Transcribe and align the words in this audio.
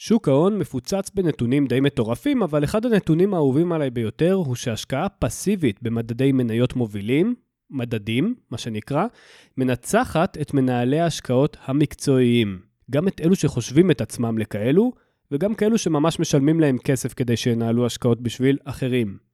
שוק 0.00 0.28
ההון 0.28 0.58
מפוצץ 0.58 1.10
בנתונים 1.14 1.66
די 1.66 1.80
מטורפים, 1.80 2.42
אבל 2.42 2.64
אחד 2.64 2.86
הנתונים 2.86 3.34
האהובים 3.34 3.72
עליי 3.72 3.90
ביותר 3.90 4.32
הוא 4.32 4.54
שהשקעה 4.54 5.08
פסיבית 5.08 5.82
במדדי 5.82 6.32
מניות 6.32 6.76
מובילים, 6.76 7.34
מדדים, 7.70 8.34
מה 8.50 8.58
שנקרא, 8.58 9.06
מנצחת 9.56 10.38
את 10.40 10.54
מנהלי 10.54 11.00
ההשקעות 11.00 11.56
המקצועיים. 11.64 12.60
גם 12.90 13.08
את 13.08 13.20
אלו 13.20 13.36
שחושבים 13.36 13.90
את 13.90 14.00
עצמם 14.00 14.38
לכאלו, 14.38 14.92
וגם 15.32 15.54
כאלו 15.54 15.78
שממש 15.78 16.20
משלמים 16.20 16.60
להם 16.60 16.78
כסף 16.78 17.14
כדי 17.14 17.36
שינהלו 17.36 17.86
השקעות 17.86 18.20
בשביל 18.20 18.58
אחרים. 18.64 19.27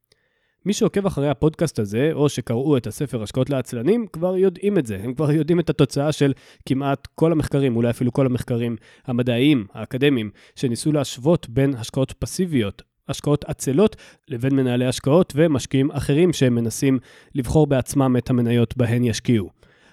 מי 0.67 0.73
שעוקב 0.73 1.07
אחרי 1.07 1.29
הפודקאסט 1.29 1.79
הזה, 1.79 2.11
או 2.13 2.29
שקראו 2.29 2.77
את 2.77 2.87
הספר 2.87 3.23
השקעות 3.23 3.51
לעצלנים, 3.51 4.07
כבר 4.13 4.37
יודעים 4.37 4.79
את 4.79 4.87
זה. 4.87 4.99
הם 5.03 5.15
כבר 5.15 5.31
יודעים 5.31 5.61
את 5.61 5.71
התוצאה 5.71 6.13
של 6.13 6.33
כמעט 6.67 7.09
כל 7.15 7.33
המחקרים, 7.33 7.77
אולי 7.77 7.91
אפילו 7.91 8.13
כל 8.13 8.27
המחקרים 8.27 8.77
המדעיים, 9.07 9.67
האקדמיים, 9.73 10.31
שניסו 10.57 10.93
להשוות 10.93 11.49
בין 11.49 11.75
השקעות 11.75 12.13
פסיביות, 12.19 12.83
השקעות 13.09 13.45
עצלות, 13.45 13.97
לבין 14.29 14.57
מנהלי 14.57 14.87
השקעות 14.87 15.33
ומשקיעים 15.37 15.91
אחרים 15.91 16.33
שהם 16.33 16.55
מנסים 16.55 16.99
לבחור 17.35 17.67
בעצמם 17.67 18.17
את 18.19 18.31
המניות 18.31 18.77
בהן 18.77 19.05
ישקיעו. 19.05 19.51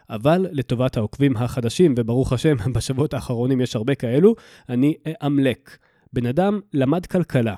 אבל 0.09 0.47
לטובת 0.51 0.97
העוקבים 0.97 1.37
החדשים, 1.37 1.93
וברוך 1.97 2.33
השם, 2.33 2.55
בשבועות 2.75 3.13
האחרונים 3.13 3.61
יש 3.61 3.75
הרבה 3.75 3.95
כאלו, 3.95 4.35
אני 4.69 4.95
אאמלק. 5.23 5.77
בן 6.13 6.25
אדם 6.25 6.59
למד 6.73 7.05
כלכלה, 7.05 7.55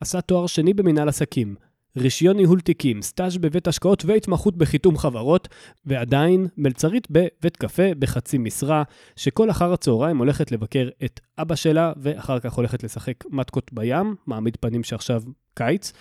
עשה 0.00 0.20
תואר 0.20 0.46
שני 0.46 0.74
במנהל 0.74 1.08
עסקים, 1.08 1.54
רישיון 1.96 2.36
ניהול 2.36 2.60
תיקים, 2.60 3.02
סטאז' 3.02 3.36
בבית 3.36 3.68
השקעות 3.68 4.04
והתמחות 4.04 4.56
בחיתום 4.56 4.98
חברות, 4.98 5.48
ועדיין 5.86 6.46
מלצרית 6.56 7.06
בבית 7.10 7.56
קפה 7.56 7.94
בחצי 7.98 8.38
משרה, 8.38 8.82
שכל 9.16 9.50
אחר 9.50 9.72
הצהריים 9.72 10.18
הולכת 10.18 10.52
לבקר 10.52 10.88
את 11.04 11.20
אבא 11.38 11.54
שלה, 11.54 11.92
ואחר 11.96 12.40
כך 12.40 12.52
הולכת 12.52 12.82
לשחק 12.82 13.24
מתקות 13.30 13.70
בים, 13.72 14.14
מעמיד 14.26 14.56
פנים 14.60 14.84
שעכשיו 14.84 15.22
קיץ. 15.54 15.92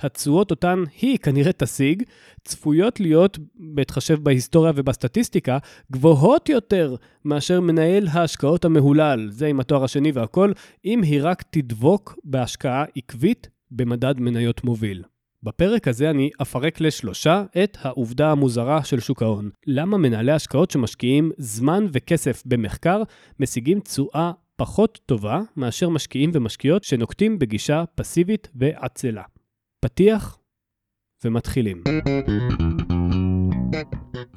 התשואות 0.00 0.50
אותן 0.50 0.84
היא 1.00 1.18
כנראה 1.18 1.52
תשיג, 1.52 2.02
צפויות 2.44 3.00
להיות, 3.00 3.38
בהתחשב 3.54 4.18
בהיסטוריה 4.22 4.72
ובסטטיסטיקה, 4.76 5.58
גבוהות 5.92 6.48
יותר 6.48 6.94
מאשר 7.24 7.60
מנהל 7.60 8.08
ההשקעות 8.08 8.64
המהולל, 8.64 9.28
זה 9.30 9.46
עם 9.46 9.60
התואר 9.60 9.84
השני 9.84 10.12
והכל, 10.12 10.52
אם 10.84 11.02
היא 11.02 11.20
רק 11.22 11.42
תדבוק 11.50 12.18
בהשקעה 12.24 12.84
עקבית 12.96 13.48
במדד 13.70 14.20
מניות 14.20 14.64
מוביל. 14.64 15.02
בפרק 15.44 15.88
הזה 15.88 16.10
אני 16.10 16.30
אפרק 16.42 16.80
לשלושה 16.80 17.44
את 17.64 17.78
העובדה 17.80 18.30
המוזרה 18.30 18.84
של 18.84 19.00
שוק 19.00 19.22
ההון. 19.22 19.50
למה 19.66 19.98
מנהלי 19.98 20.32
השקעות 20.32 20.70
שמשקיעים 20.70 21.32
זמן 21.38 21.86
וכסף 21.92 22.42
במחקר 22.46 23.02
משיגים 23.40 23.80
תשואה 23.80 24.32
פחות 24.56 25.00
טובה 25.06 25.40
מאשר 25.56 25.88
משקיעים 25.88 26.30
ומשקיעות 26.34 26.84
שנוקטים 26.84 27.38
בגישה 27.38 27.84
פסיבית 27.94 28.48
ועצלה. 28.54 29.22
פתיח 29.80 30.38
ומתחילים. 31.24 31.82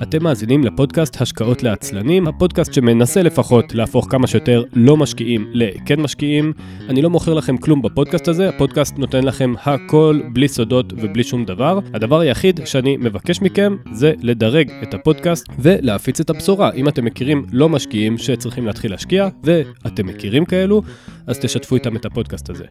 אתם 0.01 0.23
מאזינים 0.23 0.63
לפודקאסט 0.63 1.21
השקעות 1.21 1.63
לעצלנים, 1.63 2.27
הפודקאסט 2.27 2.73
שמנסה 2.73 3.23
לפחות 3.23 3.75
להפוך 3.75 4.07
כמה 4.09 4.27
שיותר 4.27 4.63
לא 4.73 4.97
משקיעים 4.97 5.47
לכן 5.53 6.01
משקיעים. 6.01 6.53
אני 6.89 7.01
לא 7.01 7.09
מוכר 7.09 7.33
לכם 7.33 7.57
כלום 7.57 7.81
בפודקאסט 7.81 8.27
הזה, 8.27 8.49
הפודקאסט 8.49 8.97
נותן 8.97 9.23
לכם 9.23 9.53
הכל 9.63 10.21
בלי 10.33 10.47
סודות 10.47 10.93
ובלי 10.93 11.23
שום 11.23 11.45
דבר. 11.45 11.79
הדבר 11.93 12.19
היחיד 12.19 12.59
שאני 12.65 12.97
מבקש 12.97 13.41
מכם 13.41 13.75
זה 13.91 14.13
לדרג 14.21 14.71
את 14.83 14.93
הפודקאסט 14.93 15.45
ולהפיץ 15.59 16.19
את 16.19 16.29
הבשורה. 16.29 16.71
אם 16.71 16.87
אתם 16.87 17.05
מכירים 17.05 17.45
לא 17.51 17.69
משקיעים 17.69 18.17
שצריכים 18.17 18.65
להתחיל 18.65 18.91
להשקיע, 18.91 19.27
ואתם 19.43 20.05
מכירים 20.05 20.45
כאלו, 20.45 20.81
אז 21.27 21.39
תשתפו 21.39 21.75
איתם 21.75 21.95
את 21.95 22.05
הפודקאסט 22.05 22.49
הזה. 22.49 22.65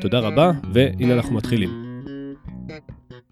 תודה 0.00 0.18
רבה, 0.18 0.50
והנה 0.72 1.14
אנחנו 1.14 1.34
מתחילים. 1.36 1.89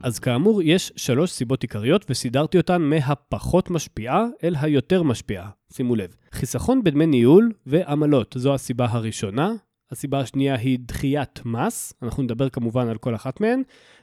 אז 0.00 0.18
כאמור, 0.18 0.62
יש 0.62 0.92
שלוש 0.96 1.30
סיבות 1.30 1.62
עיקריות 1.62 2.06
וסידרתי 2.10 2.58
אותן 2.58 2.82
מהפחות 2.82 3.70
משפיעה 3.70 4.24
אל 4.44 4.54
היותר 4.60 5.02
משפיעה. 5.02 5.50
שימו 5.72 5.96
לב. 5.96 6.16
חיסכון 6.32 6.84
בדמי 6.84 7.06
ניהול 7.06 7.52
ועמלות, 7.66 8.34
זו 8.38 8.54
הסיבה 8.54 8.86
הראשונה. 8.90 9.52
הסיבה 9.90 10.20
השנייה 10.20 10.54
היא 10.54 10.78
דחיית 10.80 11.40
מס, 11.44 11.92
אנחנו 12.02 12.22
נדבר 12.22 12.48
כמובן 12.48 12.88
על 12.88 12.98
כל 12.98 13.14
אחת 13.14 13.40
מהן. 13.40 13.62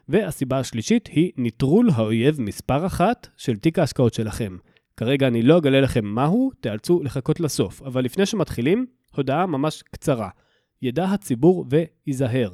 והסיבה 0.10 0.60
השלישית 0.60 1.08
היא 1.08 1.32
נטרול 1.38 1.90
האויב 1.96 2.42
מספר 2.42 2.86
אחת 2.86 3.28
של 3.38 3.56
תיק 3.56 3.80
ההשקעות 3.80 4.14
שלכם. 4.14 4.58
כרגע 4.98 5.28
אני 5.28 5.42
לא 5.42 5.58
אגלה 5.58 5.82
לכם 5.82 6.06
מהו, 6.06 6.52
תיאלצו 6.60 7.04
לחכות 7.04 7.40
לסוף. 7.40 7.82
אבל 7.82 8.04
לפני 8.04 8.26
שמתחילים, 8.26 8.86
הודעה 9.16 9.46
ממש 9.46 9.82
קצרה. 9.82 10.30
ידע 10.82 11.06
הציבור 11.06 11.66
וייזהר. 11.70 12.50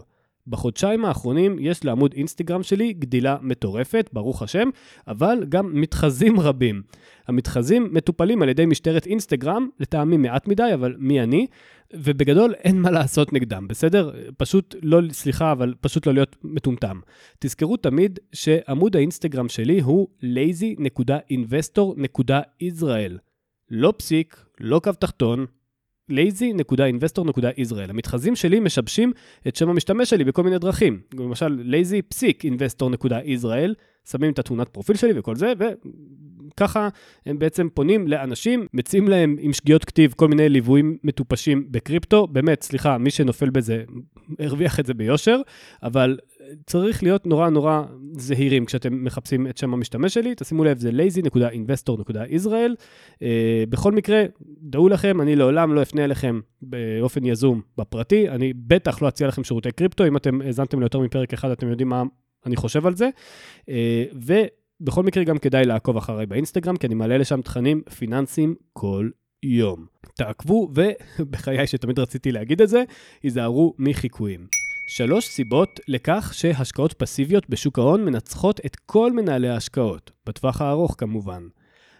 בחודשיים 0.47 1.05
האחרונים 1.05 1.55
יש 1.59 1.85
לעמוד 1.85 2.13
אינסטגרם 2.13 2.63
שלי 2.63 2.93
גדילה 2.93 3.37
מטורפת, 3.41 4.09
ברוך 4.13 4.41
השם, 4.41 4.69
אבל 5.07 5.45
גם 5.49 5.71
מתחזים 5.73 6.39
רבים. 6.39 6.81
המתחזים 7.27 7.89
מטופלים 7.91 8.41
על 8.41 8.49
ידי 8.49 8.65
משטרת 8.65 9.05
אינסטגרם, 9.05 9.67
לטעמי 9.79 10.17
מעט 10.17 10.47
מדי, 10.47 10.69
אבל 10.73 10.95
מי 10.97 11.21
אני? 11.21 11.47
ובגדול 11.93 12.53
אין 12.53 12.81
מה 12.81 12.91
לעשות 12.91 13.33
נגדם, 13.33 13.67
בסדר? 13.67 14.11
פשוט 14.37 14.75
לא, 14.81 15.01
סליחה, 15.11 15.51
אבל 15.51 15.73
פשוט 15.81 16.07
לא 16.07 16.13
להיות 16.13 16.35
מטומטם. 16.43 16.99
תזכרו 17.39 17.77
תמיד 17.77 18.19
שעמוד 18.33 18.95
האינסטגרם 18.95 19.49
שלי 19.49 19.79
הוא 19.79 20.07
lazy.investor.israel. 20.23 23.17
לא 23.69 23.93
פסיק, 23.97 24.45
לא 24.59 24.81
קו 24.83 24.91
תחתון, 24.99 25.45
lazy.investor.israel. 26.11 27.89
המתחזים 27.89 28.35
שלי 28.35 28.59
משבשים 28.59 29.11
את 29.47 29.55
שם 29.55 29.69
המשתמש 29.69 30.09
שלי 30.09 30.23
בכל 30.23 30.43
מיני 30.43 30.59
דרכים. 30.59 30.99
למשל, 31.19 31.63
lazy 31.71 32.01
פסיק 32.09 32.43
investor.israel, 32.45 33.73
שמים 34.11 34.31
את 34.31 34.39
התמונת 34.39 34.69
פרופיל 34.69 34.95
שלי 34.95 35.11
וכל 35.15 35.35
זה, 35.35 35.53
וככה 36.53 36.89
הם 37.25 37.39
בעצם 37.39 37.67
פונים 37.73 38.07
לאנשים, 38.07 38.67
מציעים 38.73 39.07
להם 39.07 39.35
עם 39.39 39.53
שגיאות 39.53 39.85
כתיב 39.85 40.13
כל 40.17 40.27
מיני 40.27 40.49
ליוויים 40.49 40.97
מטופשים 41.03 41.65
בקריפטו. 41.71 42.27
באמת, 42.27 42.63
סליחה, 42.63 42.97
מי 42.97 43.11
שנופל 43.11 43.49
בזה 43.49 43.83
הרוויח 44.39 44.79
את 44.79 44.85
זה 44.85 44.93
ביושר, 44.93 45.41
אבל 45.83 46.17
צריך 46.65 47.03
להיות 47.03 47.27
נורא 47.27 47.49
נורא 47.49 47.81
זהירים 48.17 48.65
כשאתם 48.65 49.03
מחפשים 49.03 49.47
את 49.47 49.57
שם 49.57 49.73
המשתמש 49.73 50.13
שלי. 50.13 50.33
תשימו 50.37 50.63
לב, 50.63 50.77
זה 50.77 50.89
lazy.investor.israel. 50.89 52.71
Uh, 53.13 53.17
בכל 53.69 53.91
מקרה, 53.91 54.23
דעו 54.61 54.89
לכם, 54.89 55.21
אני 55.21 55.35
לעולם 55.35 55.73
לא 55.73 55.81
אפנה 55.81 56.03
אליכם 56.03 56.39
באופן 56.61 57.25
יזום 57.25 57.61
בפרטי. 57.77 58.29
אני 58.29 58.53
בטח 58.53 59.01
לא 59.01 59.07
אציע 59.07 59.27
לכם 59.27 59.43
שירותי 59.43 59.71
קריפטו. 59.71 60.07
אם 60.07 60.17
אתם 60.17 60.41
האזנתם 60.41 60.79
ליותר 60.79 60.99
מפרק 60.99 61.33
אחד, 61.33 61.51
אתם 61.51 61.67
יודעים 61.67 61.89
מה 61.89 62.03
אני 62.45 62.55
חושב 62.55 62.87
על 62.87 62.95
זה. 62.95 63.09
Uh, 63.61 63.63
ובכל 64.81 65.03
מקרה, 65.03 65.23
גם 65.23 65.37
כדאי 65.37 65.65
לעקוב 65.65 65.97
אחריי 65.97 66.25
באינסטגרם, 66.25 66.77
כי 66.77 66.87
אני 66.87 66.95
מעלה 66.95 67.17
לשם 67.17 67.41
תכנים 67.41 67.81
פיננסיים 67.97 68.55
כל 68.73 69.09
יום. 69.43 69.85
תעקבו, 70.15 70.69
ובחיי 71.19 71.67
שתמיד 71.67 71.99
רציתי 71.99 72.31
להגיד 72.31 72.61
את 72.61 72.69
זה, 72.69 72.83
היזהרו 73.23 73.73
מחיקויים. 73.79 74.60
שלוש 74.93 75.25
סיבות 75.25 75.79
לכך 75.87 76.31
שהשקעות 76.33 76.93
פסיביות 76.93 77.49
בשוק 77.49 77.79
ההון 77.79 78.05
מנצחות 78.05 78.59
את 78.65 78.75
כל 78.75 79.11
מנהלי 79.11 79.49
ההשקעות, 79.49 80.11
בטווח 80.25 80.61
הארוך 80.61 80.95
כמובן. 80.97 81.47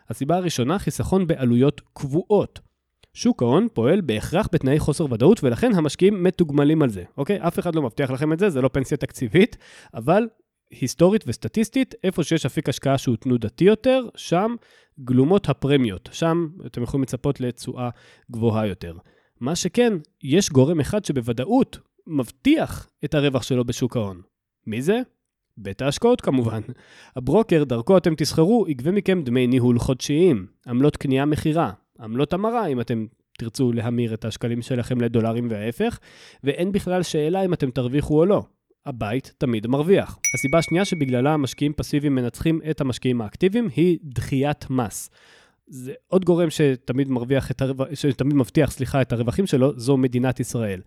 הסיבה 0.10 0.36
הראשונה, 0.36 0.80
חיסכון 0.80 1.28
בעלויות 1.28 1.82
קבועות. 1.94 2.60
שוק 3.14 3.42
ההון 3.42 3.68
פועל 3.74 4.02
בהכרח 4.02 4.48
בתנאי 4.54 4.80
חוסר 4.80 5.14
ודאות, 5.14 5.44
ולכן 5.44 5.76
המשקיעים 5.76 6.24
מתוגמלים 6.24 6.82
על 6.82 6.90
זה, 6.90 7.04
אוקיי? 7.18 7.48
אף 7.48 7.60
אחד 7.60 7.76
לא 7.76 7.82
מבטיח 7.82 8.12
לכם 8.12 8.34
את 8.34 8.40
זה, 8.40 8.50
זה 8.50 8.62
לא 8.62 8.68
פנסיה 8.74 8.98
תקציבית, 8.98 9.58
אבל 9.94 10.28
היסטורית 10.72 11.24
וסטטיסטית, 11.28 11.96
איפה 12.04 12.24
שיש 12.24 12.46
אפיק 12.46 12.70
השקעה 12.70 12.98
שהוא 12.98 13.16
תנודתי 13.16 13.64
יותר, 13.64 14.08
שם 14.16 14.56
גלומות 15.04 15.50
הפרמיות. 15.50 16.10
שם 16.12 16.48
אתם 16.66 16.84
יכולים 16.84 17.04
לצפות 17.04 17.42
לתשואה 17.42 17.90
גבוהה 18.32 18.68
יותר. 18.68 18.94
מה 19.40 19.56
שכן, 19.56 19.94
יש 20.24 20.50
גורם 20.50 20.80
אחד 20.80 21.06
שבוודאות 21.06 21.78
מבטיח 22.12 22.90
את 23.06 23.14
הרווח 23.14 23.44
שלו 23.44 23.66
בשוק 23.66 23.98
ההון. 23.98 24.22
מי 24.68 24.82
זה? 24.82 25.00
בית 25.58 25.82
ההשקעות 25.82 26.22
כמובן. 26.22 26.62
הברוקר, 27.16 27.64
דרכו 27.64 27.98
אתם 27.98 28.16
תסחרו, 28.16 28.66
יגבה 28.68 28.92
מכם 28.92 29.22
דמי 29.24 29.48
ניהול 29.48 29.80
חודשיים, 29.80 30.48
עמלות 30.68 30.98
קנייה-מכירה, 30.98 31.72
עמלות 32.00 32.34
המרה, 32.34 32.68
אם 32.68 32.82
אתם 32.82 33.06
תרצו 33.38 33.72
להמיר 33.72 34.14
את 34.14 34.26
השקלים 34.26 34.62
שלכם 34.62 35.02
לדולרים 35.02 35.48
וההפך, 35.50 36.00
ואין 36.44 36.72
בכלל 36.72 37.04
שאלה 37.04 37.46
אם 37.46 37.54
אתם 37.54 37.72
תרוויחו 37.72 38.20
או 38.20 38.26
לא. 38.26 38.44
הבית 38.86 39.34
תמיד 39.38 39.68
מרוויח. 39.68 40.20
הסיבה 40.36 40.58
השנייה 40.58 40.86
שבגללה 40.86 41.34
המשקיעים 41.34 41.74
פסיביים 41.74 42.16
מנצחים 42.16 42.62
את 42.70 42.82
המשקיעים 42.82 43.22
האקטיביים 43.22 43.70
היא 43.76 44.00
דחיית 44.04 44.70
מס. 44.70 45.10
זה 45.68 45.94
עוד 46.08 46.26
גורם 46.26 46.50
שתמיד 46.50 47.10
מרוויח 47.10 47.52
את 47.52 47.62
הרווח, 47.62 47.88
שתמיד 47.94 48.34
מבטיח, 48.34 48.72
סליחה, 48.72 49.02
את 49.02 49.14
הרווחים 49.14 49.48
שלו, 49.48 49.80
זו 49.80 49.98
מדינת 49.98 50.40
ישראל. 50.40 50.82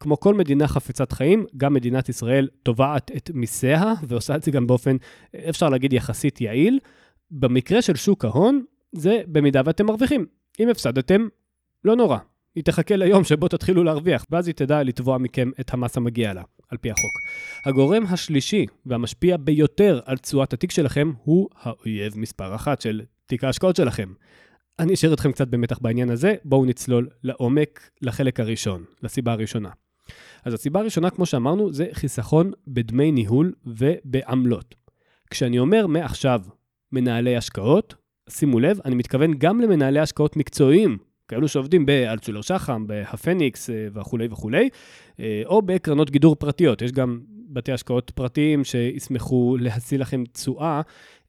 כמו 0.00 0.20
כל 0.20 0.34
מדינה 0.34 0.68
חפצת 0.68 1.12
חיים, 1.12 1.46
גם 1.56 1.74
מדינת 1.74 2.08
ישראל 2.08 2.48
תובעת 2.62 3.10
את 3.16 3.30
מיסיה, 3.34 3.92
ועושה 4.08 4.36
את 4.36 4.42
זה 4.42 4.50
גם 4.50 4.66
באופן, 4.66 4.96
אפשר 5.48 5.68
להגיד, 5.68 5.92
יחסית 5.92 6.40
יעיל. 6.40 6.78
במקרה 7.30 7.82
של 7.82 7.96
שוק 7.96 8.24
ההון, 8.24 8.64
זה 8.92 9.22
במידה 9.26 9.62
ואתם 9.64 9.86
מרוויחים. 9.86 10.26
אם 10.60 10.68
הפסדתם, 10.68 11.28
לא 11.84 11.96
נורא. 11.96 12.18
היא 12.54 12.64
תחכה 12.64 12.96
ליום 12.96 13.24
שבו 13.24 13.48
תתחילו 13.48 13.84
להרוויח, 13.84 14.24
ואז 14.30 14.46
היא 14.46 14.54
תדע 14.54 14.82
לתבוע 14.82 15.18
מכם 15.18 15.50
את 15.60 15.74
המס 15.74 15.96
המגיע 15.96 16.34
לה, 16.34 16.42
על 16.68 16.78
פי 16.78 16.90
החוק. 16.90 17.12
הגורם 17.66 18.04
השלישי 18.06 18.66
והמשפיע 18.86 19.36
ביותר 19.36 20.00
על 20.04 20.16
תשואת 20.16 20.52
התיק 20.52 20.70
שלכם 20.70 21.12
הוא 21.24 21.48
האויב 21.62 22.18
מספר 22.18 22.54
אחת 22.54 22.80
של 22.80 23.02
תיק 23.26 23.44
ההשקעות 23.44 23.76
שלכם. 23.76 24.12
אני 24.78 24.94
אשאיר 24.94 25.14
אתכם 25.14 25.32
קצת 25.32 25.48
במתח 25.48 25.78
בעניין 25.78 26.10
הזה, 26.10 26.34
בואו 26.44 26.64
נצלול 26.64 27.08
לעומק 27.22 27.90
לחלק 28.02 28.40
הראשון, 28.40 28.84
לסיבה 29.02 29.32
הראשונה. 29.32 29.70
אז 30.44 30.54
הסיבה 30.54 30.80
הראשונה, 30.80 31.10
כמו 31.10 31.26
שאמרנו, 31.26 31.72
זה 31.72 31.86
חיסכון 31.92 32.50
בדמי 32.66 33.12
ניהול 33.12 33.52
ובעמלות. 33.66 34.74
כשאני 35.30 35.58
אומר 35.58 35.86
מעכשיו 35.86 36.40
מנהלי 36.92 37.36
השקעות, 37.36 37.94
שימו 38.28 38.60
לב, 38.60 38.80
אני 38.84 38.94
מתכוון 38.94 39.34
גם 39.38 39.60
למנהלי 39.60 40.00
השקעות 40.00 40.36
מקצועיים, 40.36 40.98
כאלו 41.28 41.48
שעובדים 41.48 41.86
באלצ'ולר 41.86 42.40
שחם, 42.40 42.86
בהפניקס 42.86 43.70
אה, 43.70 43.88
וכולי 43.92 44.28
וכולי, 44.30 44.68
אה, 45.20 45.42
או 45.46 45.62
בקרנות 45.62 46.10
גידור 46.10 46.36
פרטיות. 46.36 46.82
יש 46.82 46.92
גם 46.92 47.20
בתי 47.48 47.72
השקעות 47.72 48.10
פרטיים 48.10 48.64
שישמחו 48.64 49.56
להשיא 49.60 49.98
לכם 49.98 50.24
תשואה 50.32 50.80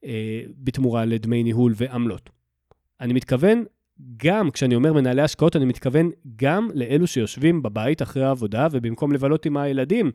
אה, 0.05 0.41
בתמורה 0.57 1.05
לדמי 1.05 1.43
ניהול 1.43 1.73
ועמלות. 1.75 2.29
אני 3.01 3.13
מתכוון 3.13 3.63
גם, 4.17 4.51
כשאני 4.51 4.75
אומר 4.75 4.93
מנהלי 4.93 5.21
השקעות, 5.21 5.55
אני 5.55 5.65
מתכוון 5.65 6.09
גם 6.35 6.69
לאלו 6.73 7.07
שיושבים 7.07 7.61
בבית 7.61 8.01
אחרי 8.01 8.23
העבודה, 8.23 8.67
ובמקום 8.71 9.11
לבלות 9.11 9.45
עם 9.45 9.57
הילדים, 9.57 10.11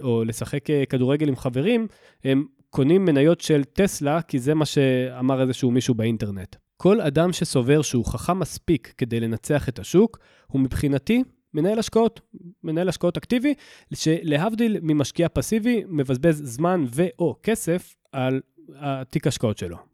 או 0.00 0.24
לשחק 0.24 0.64
כדורגל 0.88 1.28
עם 1.28 1.36
חברים, 1.36 1.86
הם 2.24 2.44
קונים 2.70 3.04
מניות 3.04 3.40
של 3.40 3.64
טסלה, 3.64 4.22
כי 4.22 4.38
זה 4.38 4.54
מה 4.54 4.66
שאמר 4.66 5.42
איזשהו 5.42 5.70
מישהו 5.70 5.94
באינטרנט. 5.94 6.56
כל 6.76 7.00
אדם 7.00 7.32
שסובר 7.32 7.82
שהוא 7.82 8.04
חכם 8.04 8.38
מספיק 8.38 8.94
כדי 8.98 9.20
לנצח 9.20 9.68
את 9.68 9.78
השוק, 9.78 10.18
הוא 10.46 10.60
מבחינתי 10.60 11.22
מנהל 11.54 11.78
השקעות, 11.78 12.20
מנהל 12.64 12.88
השקעות 12.88 13.16
אקטיבי, 13.16 13.54
שלהבדיל 13.94 14.76
ממשקיע 14.82 15.28
פסיבי, 15.28 15.82
מבזבז 15.88 16.42
זמן 16.44 16.84
ו/או 16.94 17.36
כסף 17.42 17.94
על 18.12 18.40
התיק 18.76 19.26
השקעות 19.26 19.58
שלו. 19.58 19.89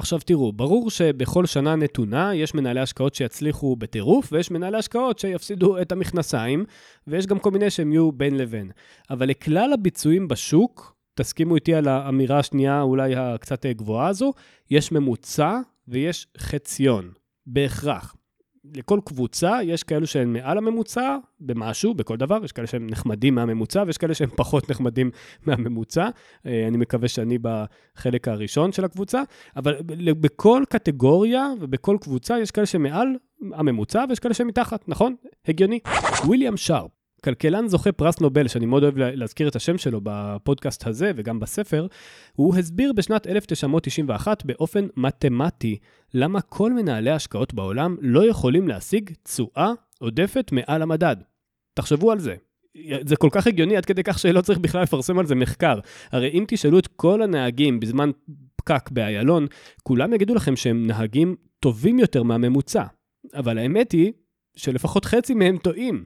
עכשיו 0.00 0.18
תראו, 0.18 0.52
ברור 0.52 0.90
שבכל 0.90 1.46
שנה 1.46 1.76
נתונה 1.76 2.34
יש 2.34 2.54
מנהלי 2.54 2.80
השקעות 2.80 3.14
שיצליחו 3.14 3.76
בטירוף, 3.76 4.32
ויש 4.32 4.50
מנהלי 4.50 4.78
השקעות 4.78 5.18
שיפסידו 5.18 5.80
את 5.80 5.92
המכנסיים, 5.92 6.64
ויש 7.06 7.26
גם 7.26 7.38
כל 7.38 7.50
מיני 7.50 7.70
שהם 7.70 7.92
יהיו 7.92 8.12
בין 8.12 8.36
לבין. 8.36 8.70
אבל 9.10 9.28
לכלל 9.28 9.72
הביצועים 9.72 10.28
בשוק, 10.28 10.96
תסכימו 11.14 11.54
איתי 11.54 11.74
על 11.74 11.88
האמירה 11.88 12.38
השנייה, 12.38 12.82
אולי 12.82 13.16
הקצת 13.16 13.66
גבוהה 13.66 14.08
הזו, 14.08 14.32
יש 14.70 14.92
ממוצע 14.92 15.58
ויש 15.88 16.26
חציון, 16.38 17.10
בהכרח. 17.46 18.14
לכל 18.74 19.00
קבוצה 19.04 19.58
יש 19.62 19.82
כאלו 19.82 20.06
שהם 20.06 20.32
מעל 20.32 20.58
הממוצע 20.58 21.16
במשהו, 21.40 21.94
בכל 21.94 22.16
דבר, 22.16 22.44
יש 22.44 22.52
כאלה 22.52 22.66
שהם 22.66 22.86
נחמדים 22.86 23.34
מהממוצע 23.34 23.82
ויש 23.86 23.98
כאלה 23.98 24.14
שהם 24.14 24.30
פחות 24.36 24.70
נחמדים 24.70 25.10
מהממוצע. 25.46 26.08
אה, 26.46 26.68
אני 26.68 26.76
מקווה 26.76 27.08
שאני 27.08 27.38
בחלק 27.38 28.28
הראשון 28.28 28.72
של 28.72 28.84
הקבוצה, 28.84 29.22
אבל 29.56 29.76
בכל 30.20 30.62
קטגוריה 30.68 31.48
ובכל 31.60 31.96
קבוצה 32.00 32.38
יש 32.38 32.50
כאלה 32.50 32.66
שמעל 32.66 33.08
הממוצע 33.52 34.04
ויש 34.08 34.18
כאלה 34.18 34.34
שמתחת, 34.34 34.88
נכון? 34.88 35.14
הגיוני. 35.48 35.78
ויליאם 36.28 36.56
שרפ, 36.56 36.90
כלכלן 37.24 37.68
זוכה 37.68 37.92
פרס 37.92 38.20
נובל, 38.20 38.48
שאני 38.48 38.66
מאוד 38.66 38.82
אוהב 38.82 38.98
להזכיר 38.98 39.48
את 39.48 39.56
השם 39.56 39.78
שלו 39.78 40.00
בפודקאסט 40.02 40.86
הזה 40.86 41.12
וגם 41.16 41.40
בספר, 41.40 41.86
הוא 42.32 42.56
הסביר 42.56 42.92
בשנת 42.92 43.26
1991 43.26 44.44
באופן 44.44 44.86
מתמטי 44.96 45.78
למה 46.14 46.40
כל 46.40 46.72
מנהלי 46.72 47.10
ההשקעות 47.10 47.54
בעולם 47.54 47.96
לא 48.00 48.28
יכולים 48.28 48.68
להשיג 48.68 49.10
תשואה 49.22 49.72
עודפת 49.98 50.52
מעל 50.52 50.82
המדד. 50.82 51.16
תחשבו 51.74 52.12
על 52.12 52.18
זה. 52.18 52.34
זה 53.06 53.16
כל 53.16 53.28
כך 53.32 53.46
הגיוני 53.46 53.76
עד 53.76 53.84
כדי 53.84 54.02
כך 54.02 54.18
שלא 54.18 54.40
צריך 54.40 54.58
בכלל 54.58 54.82
לפרסם 54.82 55.18
על 55.18 55.26
זה 55.26 55.34
מחקר. 55.34 55.78
הרי 56.12 56.28
אם 56.28 56.44
תשאלו 56.48 56.78
את 56.78 56.86
כל 56.86 57.22
הנהגים 57.22 57.80
בזמן 57.80 58.10
פקק 58.56 58.90
באיילון, 58.90 59.46
כולם 59.82 60.12
יגידו 60.12 60.34
לכם 60.34 60.56
שהם 60.56 60.86
נהגים 60.86 61.36
טובים 61.60 61.98
יותר 61.98 62.22
מהממוצע. 62.22 62.84
אבל 63.34 63.58
האמת 63.58 63.92
היא 63.92 64.12
שלפחות 64.56 65.04
חצי 65.04 65.34
מהם 65.34 65.58
טועים. 65.58 66.04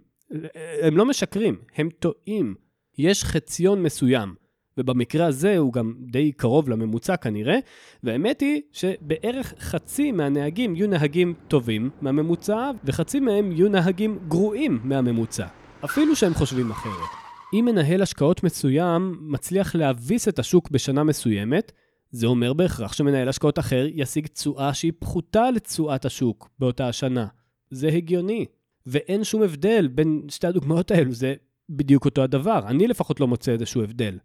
הם 0.82 0.96
לא 0.96 1.06
משקרים, 1.06 1.56
הם 1.76 1.88
טועים. 1.98 2.54
יש 2.98 3.24
חציון 3.24 3.82
מסוים, 3.82 4.34
ובמקרה 4.78 5.26
הזה 5.26 5.58
הוא 5.58 5.72
גם 5.72 5.94
די 5.98 6.32
קרוב 6.32 6.68
לממוצע 6.68 7.16
כנראה, 7.16 7.58
והאמת 8.02 8.40
היא 8.40 8.60
שבערך 8.72 9.54
חצי 9.58 10.12
מהנהגים 10.12 10.76
יהיו 10.76 10.88
נהגים 10.88 11.34
טובים 11.48 11.90
מהממוצע, 12.00 12.70
וחצי 12.84 13.20
מהם 13.20 13.52
יהיו 13.52 13.68
נהגים 13.68 14.18
גרועים 14.28 14.80
מהממוצע, 14.84 15.46
אפילו 15.84 16.16
שהם 16.16 16.34
חושבים 16.34 16.70
אחרת. 16.70 17.08
אם 17.52 17.64
מנהל 17.64 18.02
השקעות 18.02 18.44
מסוים 18.44 19.16
מצליח 19.20 19.74
להביס 19.74 20.28
את 20.28 20.38
השוק 20.38 20.70
בשנה 20.70 21.04
מסוימת, 21.04 21.72
זה 22.10 22.26
אומר 22.26 22.52
בהכרח 22.52 22.92
שמנהל 22.92 23.28
השקעות 23.28 23.58
אחר 23.58 23.86
ישיג 23.94 24.26
תשואה 24.26 24.74
שהיא 24.74 24.92
פחותה 24.98 25.50
לתשואת 25.50 26.04
השוק 26.04 26.48
באותה 26.58 26.88
השנה. 26.88 27.26
זה 27.70 27.88
הגיוני. 27.88 28.46
ואין 28.86 29.24
שום 29.24 29.42
הבדל 29.42 29.88
בין 29.88 30.22
שתי 30.28 30.46
הדוגמאות 30.46 30.90
האלו, 30.90 31.12
זה 31.12 31.34
בדיוק 31.68 32.04
אותו 32.04 32.22
הדבר. 32.22 32.60
אני 32.66 32.88
לפחות 32.88 33.20
לא 33.20 33.26
מוצא 33.26 33.52
איזשהו 33.52 33.82
הבדל. 33.82 34.18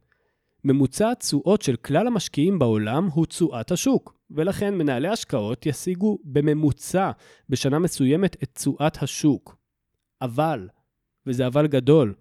ממוצע 0.64 1.12
התשואות 1.12 1.62
של 1.62 1.76
כלל 1.76 2.08
המשקיעים 2.08 2.60
בעולם 2.60 3.08
הוא 3.14 3.26
תשואת 3.26 3.72
השוק, 3.72 4.20
ולכן 4.32 4.76
מנהלי 4.76 5.08
השקעות 5.08 5.66
ישיגו 5.66 6.18
בממוצע 6.24 7.12
בשנה 7.50 7.80
מסוימת 7.80 8.44
את 8.44 8.50
תשואת 8.54 9.04
השוק. 9.04 9.58
אבל, 10.22 10.68
וזה 11.26 11.48
אבל 11.48 11.68
גדול, 11.68 12.14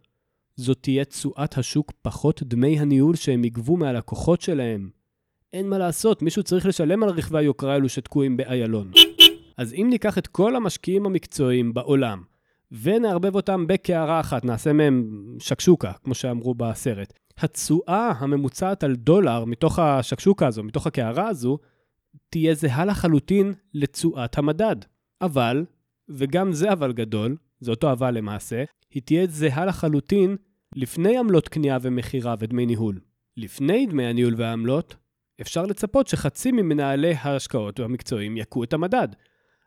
זאת 0.57 0.79
תהיה 0.81 1.05
תשואת 1.05 1.59
השוק 1.59 1.93
פחות 2.03 2.43
דמי 2.43 2.79
הניהול 2.79 3.15
שהם 3.15 3.45
יגבו 3.45 3.77
מהלקוחות 3.77 4.41
שלהם. 4.41 4.91
אין 5.53 5.69
מה 5.69 5.79
לעשות, 5.79 6.23
מישהו 6.23 6.43
צריך 6.43 6.67
לשלם 6.67 7.03
על 7.03 7.09
רכבי 7.09 7.39
היוקרה 7.39 7.73
האלו 7.73 7.89
שתקועים 7.89 8.37
באיילון. 8.37 8.91
אז 9.59 9.75
אם 9.75 9.87
ניקח 9.91 10.19
את 10.19 10.27
כל 10.27 10.57
המשקיעים 10.57 11.07
המקצועיים 11.07 11.75
בעולם, 11.75 12.23
ונערבב 12.83 13.35
אותם 13.35 13.67
בקערה 13.67 14.21
אחת, 14.21 14.45
נעשה 14.45 14.73
מהם 14.73 15.25
שקשוקה, 15.39 15.93
כמו 16.05 16.15
שאמרו 16.15 16.55
בסרט. 16.55 17.13
התשואה 17.39 18.13
הממוצעת 18.19 18.85
על 18.85 18.97
דולר 18.97 19.45
מתוך 19.45 19.79
השקשוקה 19.79 20.47
הזו, 20.47 20.63
מתוך 20.63 20.87
הקערה 20.87 21.29
הזו, 21.29 21.59
תהיה 22.31 22.55
זהה 22.55 22.85
לחלוטין 22.85 23.55
לתשואת 23.75 24.39
המדד. 24.39 24.77
אבל, 25.23 25.65
וגם 26.09 26.53
זה 26.53 26.73
אבל 26.73 26.93
גדול, 26.93 27.37
זה 27.61 27.71
אותו 27.71 27.93
אבל 27.93 28.15
למעשה, 28.15 28.65
היא 28.91 29.03
תהיה 29.03 29.27
זהה 29.27 29.65
לחלוטין 29.65 30.37
לפני 30.77 31.19
עמלות 31.19 31.49
קנייה 31.49 31.79
ומכירה 31.83 32.35
ודמי 32.39 32.67
ניהול. 32.67 33.01
לפני 33.37 33.87
דמי 33.87 34.07
הניהול 34.07 34.35
והעמלות, 34.37 34.97
אפשר 35.41 35.67
לצפות 35.67 36.07
שחצי 36.07 36.53
ממנהלי 36.53 37.15
ההשקעות 37.15 37.81
המקצועיים 37.81 38.37
יכו 38.37 38.65
את 38.65 38.73
המדד. 38.73 39.09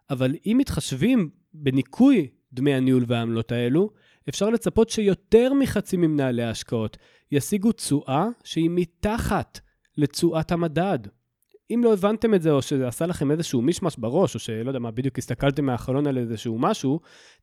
אבל 0.09 0.35
אם 0.45 0.55
מתחשבים 0.59 1.29
בניכוי 1.53 2.27
דמי 2.53 2.73
הניהול 2.73 3.05
והעמלות 3.07 3.51
האלו, 3.51 3.89
אפשר 4.29 4.49
לצפות 4.49 4.89
שיותר 4.89 5.53
מחצי 5.53 5.97
ממנהלי 5.97 6.43
ההשקעות 6.43 6.97
ישיגו 7.31 7.71
תשואה 7.71 8.27
שהיא 8.43 8.69
מתחת 8.73 9.59
לתשואת 9.97 10.51
המדד. 10.51 10.99
אם 11.73 11.81
לא 11.83 11.93
הבנתם 11.93 12.33
את 12.33 12.41
זה, 12.41 12.51
או 12.51 12.61
שזה 12.61 12.87
עשה 12.87 13.05
לכם 13.05 13.31
איזשהו 13.31 13.61
מישמש 13.61 13.95
בראש, 13.97 14.35
או 14.35 14.39
שלא 14.39 14.69
יודע 14.69 14.79
מה, 14.79 14.91
בדיוק 14.91 15.17
הסתכלתם 15.17 15.65
מהחלון 15.65 16.07
על 16.07 16.17
איזשהו 16.17 16.59
משהו, 16.59 16.99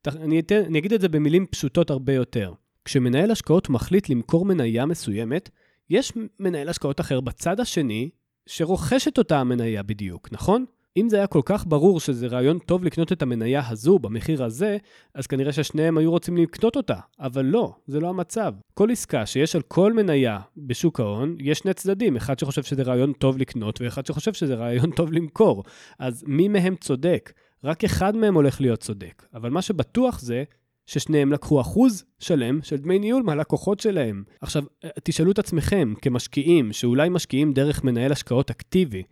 אני, 0.07 0.41
אתן, 0.41 0.65
אני 0.65 0.79
אגיד 0.79 0.93
את 0.93 1.00
זה 1.00 1.09
במילים 1.09 1.47
פשוטות 1.47 1.91
הרבה 1.91 2.12
יותר. 2.12 2.53
כשמנהל 2.85 3.31
השקעות 3.31 3.69
מחליט 3.69 4.09
למכור 4.09 4.45
מניה 4.45 4.87
מסוימת, 4.87 5.50
יש 5.91 6.12
מנהל 6.41 6.69
השקעות 6.69 7.00
אחר 7.00 7.21
בצד 7.21 7.61
השני, 7.61 8.11
שרוכש 8.47 9.09
את 9.09 9.19
אותה 9.19 9.38
המניה 9.38 9.83
בדיוק, 9.83 10.29
נכון? 10.33 10.65
אם 11.00 11.09
זה 11.09 11.17
היה 11.17 11.26
כל 11.26 11.40
כך 11.45 11.67
ברור 11.67 12.00
שזה 12.00 12.26
רעיון 12.26 12.59
טוב 12.59 12.85
לקנות 12.85 13.12
את 13.12 13.23
המניה 13.23 13.62
הזו 13.69 13.99
במחיר 13.99 14.45
הזה, 14.45 14.76
אז 15.14 15.26
כנראה 15.26 15.52
ששניהם 15.52 15.99
היו 15.99 16.11
רוצים 16.11 16.37
לקנות 16.37 16.76
אותה. 16.76 16.97
אבל 17.21 17.45
לא, 17.45 17.75
זה 17.87 18.00
לא 18.00 18.09
המצב. 18.09 18.55
כל 18.75 18.90
עסקה 18.90 19.26
שיש 19.26 19.57
על 19.57 19.62
כל 19.62 19.93
מניה 19.93 20.38
בשוק 20.57 21.00
ההון, 21.00 21.37
יש 21.40 21.59
שני 21.59 21.75
צדדים, 21.75 22.17
אחד 22.17 22.38
שחושב 22.38 22.62
שזה 22.62 22.83
רעיון 22.83 23.12
טוב 23.12 23.38
לקנות 23.38 23.81
ואחד 23.81 24.07
שחושב 24.07 24.33
שזה 24.33 24.55
רעיון 24.55 24.90
טוב 24.90 25.12
למכור. 25.12 25.64
אז 25.99 26.25
מי 26.26 26.49
מהם 26.49 26.76
צודק? 26.76 27.33
רק 27.64 27.85
אחד 27.85 28.17
מהם 28.17 28.35
הולך 28.35 28.61
להיות 28.61 28.81
צודק. 28.81 29.26
אבל 29.35 29.50
מה 29.50 29.62
שבטוח 29.62 30.21
זה 30.21 30.45
ששניהם 30.87 31.33
לקחו 31.33 31.61
אחוז 31.61 32.05
שלם 32.19 32.62
של 32.62 32.76
דמי 32.76 32.99
ניהול 32.99 33.23
מהלקוחות 33.23 33.81
שלהם. 33.81 34.25
עכשיו, 34.40 34.62
תשאלו 35.05 35.31
את 35.31 35.38
עצמכם, 35.38 35.95
כמשקיעים, 36.02 36.73
שאולי 36.73 37.09
משקיעים 37.09 37.52
דרך 37.52 37.85
מנהל 37.85 38.12
השקעות 38.12 38.50
אקטיבי, 38.50 39.02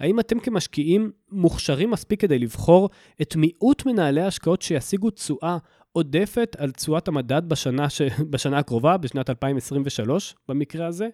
האם 0.00 0.20
אתם 0.20 0.40
כמשקיעים 0.40 1.10
מוכשרים 1.30 1.90
מספיק 1.90 2.20
כדי 2.20 2.38
לבחור 2.38 2.90
את 3.22 3.36
מיעוט 3.36 3.86
מנהלי 3.86 4.20
ההשקעות 4.20 4.62
שישיגו 4.62 5.10
תשואה 5.10 5.58
עודפת 5.92 6.56
על 6.58 6.70
תשואת 6.70 7.08
המדד 7.08 7.42
בשנה, 7.48 7.90
ש... 7.90 8.02
בשנה 8.30 8.58
הקרובה, 8.58 8.96
בשנת 8.96 9.30
2023, 9.30 10.34
במקרה 10.48 10.86
הזה? 10.86 11.08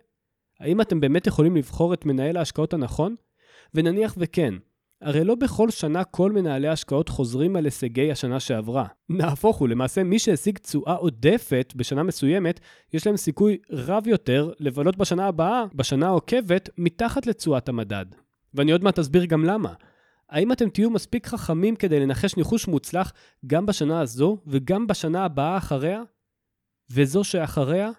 האם 0.60 0.80
אתם 0.80 1.00
באמת 1.00 1.26
יכולים 1.26 1.56
לבחור 1.56 1.94
את 1.94 2.06
מנהל 2.06 2.36
ההשקעות 2.36 2.74
הנכון? 2.74 3.14
ונניח 3.74 4.14
וכן, 4.18 4.54
הרי 5.02 5.24
לא 5.24 5.34
בכל 5.34 5.70
שנה 5.70 6.04
כל 6.04 6.32
מנהלי 6.32 6.68
השקעות 6.68 7.08
חוזרים 7.08 7.56
על 7.56 7.64
הישגי 7.64 8.12
השנה 8.12 8.40
שעברה. 8.40 8.86
נהפוך 9.08 9.56
הוא, 9.56 9.68
למעשה 9.68 10.04
מי 10.04 10.18
שהשיג 10.18 10.58
תשואה 10.58 10.94
עודפת 10.94 11.72
בשנה 11.76 12.02
מסוימת, 12.02 12.60
יש 12.92 13.06
להם 13.06 13.16
סיכוי 13.16 13.58
רב 13.70 14.06
יותר 14.06 14.52
לבלות 14.60 14.96
בשנה 14.96 15.26
הבאה, 15.26 15.64
בשנה 15.74 16.06
העוקבת, 16.06 16.70
מתחת 16.78 17.26
לתשואת 17.26 17.68
המדד. 17.68 18.06
ואני 18.56 18.72
עוד 18.72 18.84
מעט 18.84 18.98
אסביר 18.98 19.24
גם 19.24 19.44
למה. 19.44 19.72
האם 20.28 20.52
אתם 20.52 20.68
תהיו 20.68 20.90
מספיק 20.90 21.26
חכמים 21.26 21.76
כדי 21.76 22.00
לנחש 22.00 22.36
ניחוש 22.36 22.68
מוצלח 22.68 23.12
גם 23.46 23.66
בשנה 23.66 24.00
הזו 24.00 24.38
וגם 24.46 24.86
בשנה 24.86 25.24
הבאה 25.24 25.56
אחריה? 25.56 26.02
וזו 26.90 27.24
שאחריה? 27.24 27.90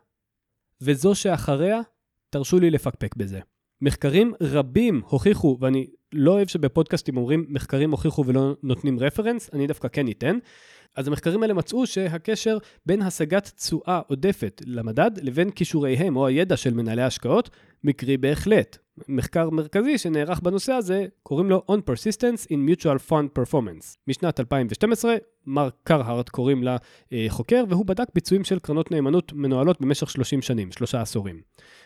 וזו 0.81 1.15
שאחריה? 1.15 1.81
תרשו 2.29 2.59
לי 2.59 2.69
לפקפק 2.69 3.15
בזה. 3.15 3.39
מחקרים 3.81 4.33
רבים 4.41 5.01
הוכיחו, 5.05 5.57
ואני 5.61 5.87
לא 6.13 6.31
אוהב 6.31 6.47
שבפודקאסטים 6.47 7.17
אומרים 7.17 7.45
מחקרים 7.49 7.91
הוכיחו 7.91 8.25
ולא 8.25 8.55
נותנים 8.63 8.99
רפרנס, 8.99 9.49
אני 9.53 9.67
דווקא 9.67 9.87
כן 9.87 10.07
אתן. 10.07 10.37
אז 10.95 11.07
המחקרים 11.07 11.43
האלה 11.43 11.53
מצאו 11.53 11.87
שהקשר 11.87 12.57
בין 12.85 13.01
השגת 13.01 13.51
תשואה 13.57 14.01
עודפת 14.07 14.61
למדד 14.65 15.11
לבין 15.21 15.51
כישוריהם 15.51 16.15
או 16.15 16.27
הידע 16.27 16.57
של 16.57 16.73
מנהלי 16.73 17.03
השקעות 17.03 17.49
מקרי 17.83 18.17
בהחלט. 18.17 18.86
מחקר 19.07 19.49
מרכזי 19.49 19.97
שנערך 19.97 20.39
בנושא 20.39 20.73
הזה, 20.73 21.05
קוראים 21.23 21.49
לו 21.49 21.63
On 21.71 21.89
Persistence 21.89 22.45
in 22.45 22.55
Mutual 22.69 23.09
Fund 23.09 23.39
Performance. 23.39 23.97
משנת 24.07 24.39
2012, 24.39 25.15
מרק 25.45 25.73
קרהארט 25.83 26.29
קוראים 26.29 26.63
לחוקר, 27.11 27.63
והוא 27.69 27.85
בדק 27.85 28.07
ביצועים 28.15 28.43
של 28.43 28.59
קרנות 28.59 28.91
נאמנות 28.91 29.33
מנוהלות 29.33 29.81
במשך 29.81 30.09
30 30.09 30.41
שנים, 30.41 30.71
שלושה 30.71 31.01
עשורים, 31.01 31.41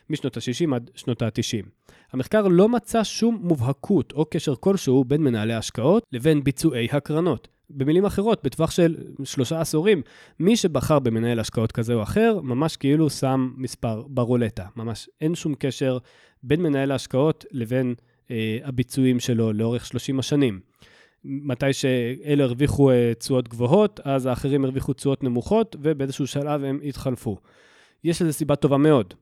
משנות 0.10 0.38
ה-60 0.38 0.76
עד 0.76 0.90
שנות 0.96 1.22
ה-90. 1.22 1.66
המחקר 2.12 2.48
לא 2.48 2.70
מצא 2.70 3.04
שום 3.04 3.40
מובהקות 3.44 4.12
או 4.12 4.26
קשר 4.26 4.56
כלשהו 4.56 5.04
בין 5.04 5.22
מנהלי 5.24 5.54
השקעות 5.54 6.04
לבין 6.12 6.44
ביצועי 6.44 6.88
הקרנות. 6.92 7.48
במילים 7.76 8.06
אחרות, 8.06 8.44
בטווח 8.44 8.72
של 8.72 8.96
שלושה 9.24 9.62
עשורים, 9.62 10.02
מי 10.40 10.56
שבחר 10.56 11.00
במנהל 11.00 11.40
השקעות 11.40 11.72
כזה 11.72 11.94
או 11.94 12.04
אחר, 12.04 12.40
ממש 12.44 12.78
כאילו 12.78 13.10
שם 13.10 13.52
מספר 13.58 14.04
ברולטה. 14.08 14.66
ממש 14.76 15.10
אין 15.22 15.36
שום 15.36 15.56
קשר 15.60 15.98
בין 16.44 16.62
מנהל 16.62 16.92
ההשקעות 16.92 17.46
לבין 17.52 17.96
אה, 18.32 18.58
הביצועים 18.64 19.20
שלו 19.20 19.54
לאורך 19.54 19.86
30 19.86 20.20
השנים. 20.20 20.60
מתי 21.24 21.74
שאלה 21.74 22.44
הרוויחו 22.44 22.92
אה, 22.92 23.12
תשואות 23.20 23.48
גבוהות, 23.48 24.00
אז 24.04 24.26
האחרים 24.26 24.66
הרוויחו 24.66 24.94
תשואות 24.94 25.24
נמוכות, 25.24 25.76
ובאיזשהו 25.82 26.28
שלב 26.28 26.64
הם 26.64 26.80
התחלפו. 26.84 27.38
יש 28.04 28.22
לזה 28.22 28.34
סיבה 28.34 28.56
טובה 28.56 28.78
מאוד. 28.78 29.14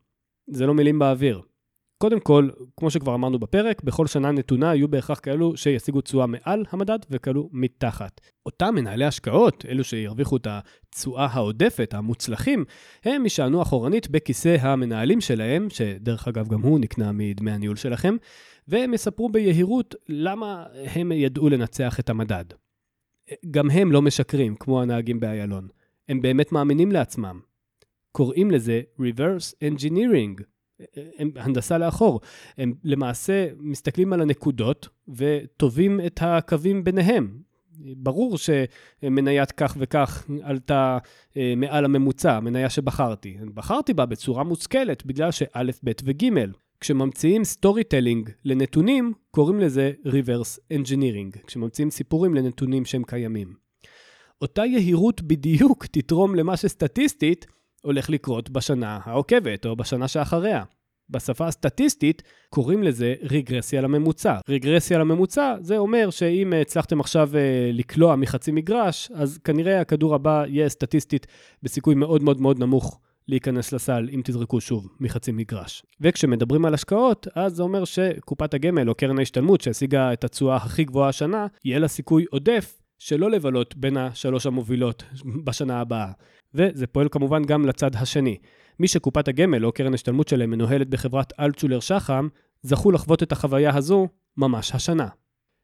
זה 0.48 0.66
לא 0.66 0.74
מילים 0.74 1.00
באוויר. 1.00 1.42
קודם 2.02 2.20
כל, 2.20 2.50
כמו 2.78 2.92
שכבר 2.92 3.16
אמרנו 3.16 3.40
בפרק, 3.40 3.84
בכל 3.84 4.08
שנה 4.08 4.32
נתונה 4.32 4.76
יהיו 4.76 4.88
בהכרח 4.88 5.20
כאלו 5.24 5.58
שישיגו 5.58 6.02
תשואה 6.02 6.28
מעל 6.28 6.66
המדד 6.70 7.00
וכאלו 7.10 7.50
מתחת. 7.54 8.22
אותם 8.46 8.76
מנהלי 8.76 9.06
השקעות, 9.06 9.66
אלו 9.70 9.84
שירוויחו 9.84 10.38
את 10.38 10.48
התשואה 10.50 11.28
העודפת, 11.32 11.94
המוצלחים, 11.94 12.66
הם 13.04 13.24
יישענו 13.24 13.62
אחורנית 13.62 14.10
בכיסא 14.10 14.58
המנהלים 14.62 15.22
שלהם, 15.22 15.70
שדרך 15.70 16.28
אגב 16.28 16.48
גם 16.48 16.62
הוא 16.62 16.80
נקנה 16.80 17.12
מדמי 17.12 17.52
הניהול 17.52 17.76
שלכם, 17.76 18.16
והם 18.68 18.94
יספרו 18.94 19.30
ביהירות 19.30 19.96
למה 20.10 20.66
הם 20.96 21.12
ידעו 21.12 21.50
לנצח 21.50 22.00
את 22.00 22.10
המדד. 22.10 22.46
גם 23.52 23.70
הם 23.70 23.92
לא 23.92 24.02
משקרים, 24.02 24.56
כמו 24.56 24.82
הנהגים 24.82 25.20
באיילון. 25.20 25.68
הם 26.10 26.22
באמת 26.22 26.52
מאמינים 26.52 26.92
לעצמם. 26.92 27.40
קוראים 28.12 28.52
לזה 28.52 28.82
reverse 29.00 29.54
engineering. 29.64 30.44
הם 31.18 31.32
הנדסה 31.36 31.78
לאחור. 31.78 32.22
הם 32.58 32.74
למעשה 32.84 33.48
מסתכלים 33.60 34.14
על 34.14 34.22
הנקודות 34.22 34.88
וטובים 35.08 36.00
את 36.06 36.20
הקווים 36.24 36.84
ביניהם. 36.84 37.40
ברור 37.82 38.38
שמניית 38.38 39.52
כך 39.52 39.78
וכך 39.80 40.28
עלתה 40.42 40.98
אה, 41.38 41.54
מעל 41.58 41.86
הממוצע, 41.86 42.38
המניה 42.38 42.70
שבחרתי. 42.70 43.38
בחרתי 43.54 43.94
בה 43.94 44.06
בצורה 44.06 44.44
מושכלת 44.44 45.06
בגלל 45.06 45.32
שא', 45.32 45.72
ב' 45.84 45.92
וג'. 46.04 46.30
כשממציאים 46.82 47.44
storytelling 47.44 48.30
לנתונים, 48.46 49.14
קוראים 49.32 49.60
לזה 49.60 49.92
reverse 50.06 50.74
engineering, 50.74 51.46
כשממציאים 51.48 51.90
סיפורים 51.92 52.34
לנתונים 52.34 52.86
שהם 52.86 53.04
קיימים. 53.04 53.54
אותה 54.42 54.66
יהירות 54.66 55.22
בדיוק 55.22 55.86
תתרום 55.86 56.36
למה 56.36 56.58
שסטטיסטית 56.58 57.46
הולך 57.84 58.10
לקרות 58.10 58.50
בשנה 58.50 59.00
העוקבת 59.04 59.66
או 59.66 59.76
בשנה 59.76 60.08
שאחריה. 60.08 60.64
בשפה 61.10 61.48
הסטטיסטית 61.48 62.24
קוראים 62.50 62.84
לזה 62.84 63.16
רגרסיה 63.22 63.82
לממוצע. 63.82 64.40
רגרסיה 64.50 64.98
לממוצע 64.98 65.56
זה 65.62 65.78
אומר 65.78 66.10
שאם 66.10 66.54
הצלחתם 66.62 67.00
עכשיו 67.00 67.30
אה, 67.36 67.70
לקלוע 67.74 68.16
מחצי 68.16 68.52
מגרש, 68.52 69.12
אז 69.16 69.38
כנראה 69.38 69.82
הכדור 69.82 70.16
הבא 70.16 70.44
יהיה 70.48 70.70
סטטיסטית 70.70 71.28
בסיכוי 71.64 71.96
מאוד 71.96 72.24
מאוד 72.24 72.42
מאוד 72.42 72.60
נמוך 72.60 73.00
להיכנס 73.28 73.74
לסל 73.74 74.10
אם 74.12 74.22
תזרקו 74.24 74.62
שוב 74.62 74.88
מחצי 75.00 75.32
מגרש. 75.32 75.84
וכשמדברים 76.02 76.66
על 76.66 76.74
השקעות, 76.74 77.28
אז 77.36 77.56
זה 77.56 77.64
אומר 77.64 77.86
שקופת 77.86 78.54
הגמל 78.54 78.90
או 78.90 78.96
קרן 78.96 79.20
ההשתלמות 79.20 79.62
שהשיגה 79.62 80.14
את 80.14 80.24
התשואה 80.24 80.56
הכי 80.56 80.84
גבוהה 80.84 81.10
השנה, 81.10 81.48
יהיה 81.66 81.80
לה 81.80 81.88
סיכוי 81.88 82.26
עודף 82.32 82.82
שלא 83.00 83.32
לבלות 83.32 83.76
בין 83.76 83.98
השלוש 83.98 84.46
המובילות 84.46 85.04
בשנה 85.46 85.82
הבאה. 85.82 86.12
וזה 86.54 86.88
פועל 86.88 87.08
כמובן 87.12 87.44
גם 87.44 87.66
לצד 87.66 87.96
השני. 87.96 88.38
מי 88.80 88.88
שקופת 88.88 89.28
הגמל 89.28 89.66
או 89.66 89.72
קרן 89.72 89.94
השתלמות 89.94 90.28
שלהם 90.28 90.50
מנוהלת 90.50 90.90
בחברת 90.90 91.34
אלטשולר 91.40 91.80
שחם, 91.80 92.28
זכו 92.62 92.92
לחוות 92.92 93.24
את 93.24 93.32
החוויה 93.32 93.76
הזו 93.76 94.08
ממש 94.38 94.76
השנה. 94.76 95.08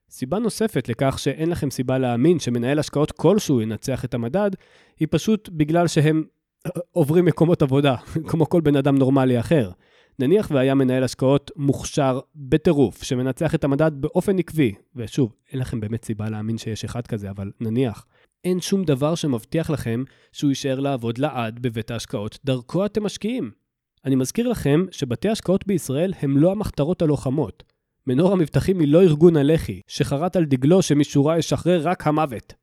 סיבה 0.10 0.40
נוספת 0.40 0.90
לכך 0.90 1.20
שאין 1.20 1.50
לכם 1.50 1.72
סיבה 1.72 1.98
להאמין 1.98 2.40
שמנהל 2.40 2.80
השקעות 2.80 3.12
כלשהו 3.12 3.62
ינצח 3.62 4.06
את 4.06 4.14
המדד, 4.14 4.52
היא 5.00 5.08
פשוט 5.12 5.50
בגלל 5.54 5.88
שהם 5.88 6.24
עוברים 6.92 7.26
מקומות 7.26 7.62
עבודה, 7.62 7.96
כמו 8.30 8.50
כל 8.50 8.62
בן 8.62 8.76
אדם 8.76 8.98
נורמלי 8.98 9.40
אחר. 9.40 9.72
נניח 10.20 10.52
והיה 10.52 10.76
מנהל 10.76 11.04
השקעות 11.04 11.52
מוכשר 11.56 12.20
בטירוף, 12.36 13.04
שמנצח 13.04 13.56
את 13.56 13.64
המדד 13.64 13.92
באופן 13.96 14.40
עקבי, 14.40 14.74
ושוב, 14.96 15.36
אין 15.52 15.60
לכם 15.60 15.80
באמת 15.80 16.06
סיבה 16.06 16.30
להאמין 16.30 16.58
שיש 16.58 16.84
אחד 16.84 17.08
כזה, 17.08 17.30
אבל 17.30 17.52
נניח, 17.60 18.06
אין 18.46 18.62
שום 18.62 18.84
דבר 18.84 19.16
שמבטיח 19.16 19.70
לכם 19.70 20.04
שהוא 20.32 20.50
יישאר 20.52 20.80
לעבוד 20.80 21.18
לעד 21.18 21.60
בבית 21.60 21.92
ההשקעות, 21.92 22.40
דרכו 22.46 22.86
אתם 22.86 23.04
משקיעים. 23.04 23.52
אני 24.06 24.16
מזכיר 24.16 24.48
לכם 24.48 24.86
שבתי 24.92 25.30
השקעות 25.30 25.68
בישראל 25.68 26.14
הם 26.22 26.38
לא 26.38 26.52
המחתרות 26.52 27.02
הלוחמות. 27.02 27.64
מנור 28.08 28.32
המבטחים 28.32 28.80
היא 28.80 28.88
לא 28.88 29.02
ארגון 29.02 29.38
הלח"י, 29.38 29.82
שחרט 29.88 30.36
על 30.36 30.46
דגלו 30.46 30.82
שמשורה 30.82 31.38
ישחרר 31.38 31.82
רק 31.88 32.08
המוות. 32.08 32.54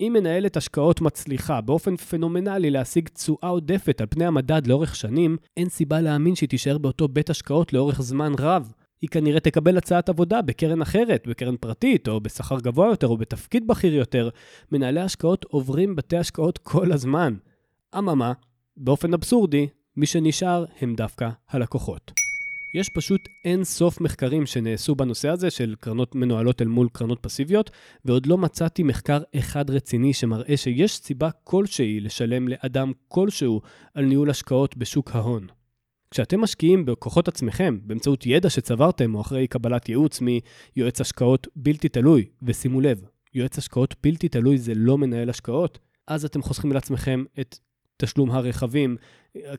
אם 0.00 0.12
מנהלת 0.16 0.56
השקעות 0.56 1.00
מצליחה 1.00 1.60
באופן 1.60 1.96
פנומנלי 1.96 2.70
להשיג 2.70 3.08
תשואה 3.08 3.48
עודפת 3.48 4.00
על 4.00 4.06
פני 4.10 4.26
המדד 4.26 4.66
לאורך 4.66 4.96
שנים, 4.96 5.36
אין 5.56 5.68
סיבה 5.68 6.00
להאמין 6.00 6.34
שהיא 6.34 6.48
תישאר 6.48 6.78
באותו 6.78 7.08
בית 7.08 7.30
השקעות 7.30 7.72
לאורך 7.72 8.02
זמן 8.02 8.32
רב. 8.38 8.72
היא 9.02 9.10
כנראה 9.10 9.40
תקבל 9.40 9.76
הצעת 9.76 10.08
עבודה 10.08 10.42
בקרן 10.42 10.82
אחרת, 10.82 11.26
בקרן 11.26 11.56
פרטית, 11.56 12.08
או 12.08 12.20
בשכר 12.20 12.60
גבוה 12.60 12.86
יותר, 12.86 13.06
או 13.06 13.16
בתפקיד 13.16 13.66
בכיר 13.66 13.94
יותר. 13.94 14.28
מנהלי 14.72 15.00
השקעות 15.00 15.44
עוברים 15.44 15.96
בתי 15.96 16.16
השקעות 16.16 16.58
כל 16.58 16.92
הזמן. 16.92 17.34
אממה, 17.98 18.32
באופן 18.76 19.14
אבסורדי, 19.14 19.68
מי 19.96 20.06
שנשאר 20.06 20.64
הם 20.80 20.94
דווקא 20.94 21.28
הלקוחות. 21.50 22.12
יש 22.74 22.88
פשוט 22.88 23.20
אין 23.44 23.64
סוף 23.64 24.00
מחקרים 24.00 24.46
שנעשו 24.46 24.94
בנושא 24.94 25.28
הזה 25.28 25.50
של 25.50 25.74
קרנות 25.80 26.14
מנוהלות 26.14 26.62
אל 26.62 26.66
מול 26.66 26.88
קרנות 26.92 27.18
פסיביות, 27.20 27.70
ועוד 28.04 28.26
לא 28.26 28.38
מצאתי 28.38 28.82
מחקר 28.82 29.22
אחד 29.38 29.70
רציני 29.70 30.12
שמראה 30.12 30.56
שיש 30.56 30.96
סיבה 30.96 31.30
כלשהי 31.44 32.00
לשלם 32.00 32.48
לאדם 32.48 32.92
כלשהו 33.08 33.60
על 33.94 34.04
ניהול 34.04 34.30
השקעות 34.30 34.76
בשוק 34.76 35.10
ההון. 35.10 35.46
כשאתם 36.14 36.40
משקיעים 36.40 36.84
בכוחות 36.84 37.28
עצמכם, 37.28 37.78
באמצעות 37.82 38.26
ידע 38.26 38.50
שצברתם 38.50 39.14
או 39.14 39.20
אחרי 39.20 39.46
קבלת 39.46 39.88
ייעוץ 39.88 40.20
מיועץ 40.20 41.00
השקעות 41.00 41.48
בלתי 41.56 41.88
תלוי, 41.88 42.24
ושימו 42.42 42.80
לב, 42.80 43.04
יועץ 43.34 43.58
השקעות 43.58 43.94
בלתי 44.02 44.28
תלוי 44.28 44.58
זה 44.58 44.72
לא 44.76 44.98
מנהל 44.98 45.30
השקעות, 45.30 45.78
אז 46.06 46.24
אתם 46.24 46.42
חוסכים 46.42 46.72
לעצמכם 46.72 47.24
את 47.40 47.58
תשלום 47.96 48.30
הרכבים, 48.30 48.96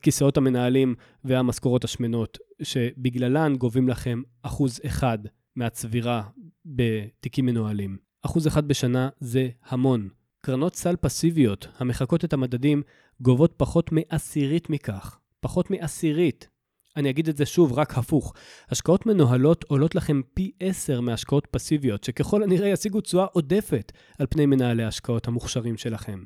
כיסאות 0.02 0.38
המנהלים 0.38 0.96
והמשכורות 1.24 1.84
השמנות, 1.84 2.38
שבגללן 2.62 3.56
גובים 3.56 3.90
לכם 3.90 4.22
אחוז 4.42 4.80
אחד 4.86 5.20
מהצבירה 5.56 6.24
בתיקים 6.66 7.46
מנוהלים. 7.46 7.98
אחוז 8.22 8.48
אחד 8.48 8.68
בשנה 8.68 9.10
זה 9.20 9.50
המון. 9.66 10.10
קרנות 10.42 10.76
סל 10.76 10.96
פסיביות 10.96 11.68
המחקות 11.78 12.26
את 12.26 12.34
המדדים 12.34 12.82
גובות 13.22 13.54
פחות 13.58 13.92
מעשירית 13.92 14.70
מכך. 14.70 15.20
פחות 15.46 15.72
מעשירית. 15.72 16.48
אני 16.98 17.10
אגיד 17.10 17.30
את 17.30 17.38
זה 17.38 17.46
שוב, 17.46 17.74
רק 17.74 17.98
הפוך. 17.98 18.34
השקעות 18.70 19.06
מנוהלות 19.06 19.64
עולות 19.64 19.96
לכם 19.96 20.22
פי 20.34 20.52
10 20.60 21.02
מהשקעות 21.02 21.48
פסיביות, 21.52 22.04
שככל 22.04 22.44
הנראה 22.44 22.68
ישיגו 22.68 23.02
תשואה 23.02 23.26
עודפת 23.26 23.92
על 24.20 24.28
פני 24.30 24.46
מנהלי 24.46 24.84
ההשקעות 24.84 25.28
המוכשרים 25.28 25.78
שלכם. 25.78 26.24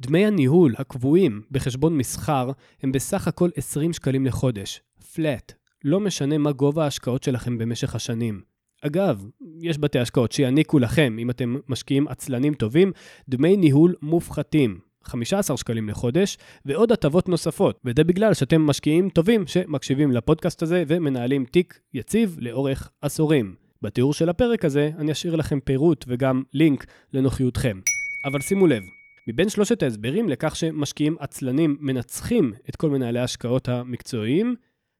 דמי 0.00 0.26
הניהול 0.26 0.74
הקבועים 0.78 1.42
בחשבון 1.50 1.96
מסחר 1.96 2.50
הם 2.82 2.92
בסך 2.92 3.28
הכל 3.28 3.50
20 3.56 3.92
שקלים 3.92 4.26
לחודש, 4.26 4.80
flat, 5.00 5.52
לא 5.84 6.00
משנה 6.00 6.38
מה 6.38 6.52
גובה 6.52 6.84
ההשקעות 6.84 7.22
שלכם 7.22 7.58
במשך 7.58 7.94
השנים. 7.94 8.42
אגב, 8.82 9.26
יש 9.60 9.78
בתי 9.78 9.98
השקעות 9.98 10.32
שיעניקו 10.32 10.78
לכם, 10.78 11.16
אם 11.18 11.30
אתם 11.30 11.56
משקיעים 11.68 12.08
עצלנים 12.08 12.54
טובים, 12.54 12.92
דמי 13.28 13.56
ניהול 13.56 13.94
מופחתים. 14.02 14.89
15 15.04 15.56
שקלים 15.56 15.88
לחודש, 15.88 16.38
ועוד 16.64 16.92
הטבות 16.92 17.28
נוספות. 17.28 17.80
וזה 17.84 18.04
בגלל 18.04 18.34
שאתם 18.34 18.60
משקיעים 18.60 19.08
טובים 19.08 19.46
שמקשיבים 19.46 20.12
לפודקאסט 20.12 20.62
הזה 20.62 20.84
ומנהלים 20.88 21.44
תיק 21.44 21.80
יציב 21.94 22.36
לאורך 22.40 22.90
עשורים. 23.02 23.54
בתיאור 23.82 24.14
של 24.14 24.28
הפרק 24.28 24.64
הזה 24.64 24.90
אני 24.98 25.12
אשאיר 25.12 25.36
לכם 25.36 25.60
פירוט 25.60 26.04
וגם 26.08 26.42
לינק 26.52 26.86
לנוחיותכם. 27.12 27.80
אבל 28.24 28.40
שימו 28.40 28.66
לב, 28.66 28.82
מבין 29.28 29.48
שלושת 29.48 29.82
ההסברים 29.82 30.28
לכך 30.28 30.56
שמשקיעים 30.56 31.16
עצלנים 31.20 31.76
מנצחים 31.80 32.52
את 32.68 32.76
כל 32.76 32.90
מנהלי 32.90 33.18
ההשקעות 33.18 33.68
המקצועיים, 33.68 34.54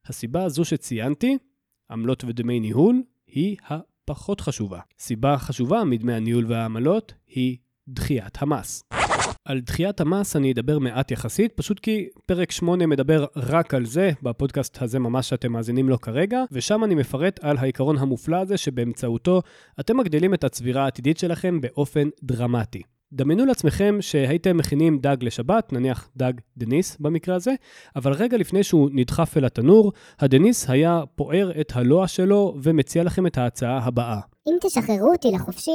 הסיבה 0.05 0.43
הזו 0.43 0.65
שציינתי, 0.65 1.37
עמלות 1.91 2.23
ודמי 2.27 2.59
ניהול, 2.59 3.03
היא 3.27 3.57
הפחות 3.67 4.41
חשובה. 4.41 4.79
סיבה 4.99 5.37
חשובה 5.37 5.83
מדמי 5.83 6.13
הניהול 6.13 6.45
והעמלות 6.47 7.13
היא 7.27 7.57
דחיית 7.87 8.41
המס. 8.41 8.83
על 9.45 9.59
דחיית 9.59 10.01
המס 10.01 10.35
אני 10.35 10.51
אדבר 10.51 10.79
מעט 10.79 11.11
יחסית, 11.11 11.53
פשוט 11.53 11.79
כי 11.79 12.07
פרק 12.25 12.51
8 12.51 12.85
מדבר 12.85 13.25
רק 13.35 13.73
על 13.73 13.85
זה, 13.85 14.11
בפודקאסט 14.23 14.81
הזה 14.81 14.99
ממש 14.99 15.29
שאתם 15.29 15.51
מאזינים 15.51 15.89
לו 15.89 16.01
כרגע, 16.01 16.43
ושם 16.51 16.83
אני 16.83 16.95
מפרט 16.95 17.39
על 17.43 17.57
העיקרון 17.57 17.97
המופלא 17.97 18.37
הזה 18.37 18.57
שבאמצעותו 18.57 19.41
אתם 19.79 19.97
מגדילים 19.97 20.33
את 20.33 20.43
הצבירה 20.43 20.83
העתידית 20.83 21.17
שלכם 21.17 21.61
באופן 21.61 22.09
דרמטי. 22.23 22.81
דמיינו 23.13 23.45
לעצמכם 23.45 23.97
שהייתם 24.01 24.57
מכינים 24.57 24.99
דג 24.99 25.17
לשבת, 25.21 25.73
נניח 25.73 26.09
דג 26.17 26.33
דניס 26.57 26.97
במקרה 26.99 27.35
הזה, 27.35 27.53
אבל 27.95 28.13
רגע 28.13 28.37
לפני 28.37 28.63
שהוא 28.63 28.89
נדחף 28.93 29.37
אל 29.37 29.45
התנור, 29.45 29.91
הדניס 30.19 30.69
היה 30.69 31.01
פוער 31.15 31.51
את 31.61 31.71
הלוע 31.75 32.07
שלו 32.07 32.57
ומציע 32.63 33.03
לכם 33.03 33.27
את 33.27 33.37
ההצעה 33.37 33.77
הבאה. 33.83 34.19
אם 34.47 34.57
תשחררו 34.61 35.11
אותי 35.11 35.27
לחופשי, 35.31 35.71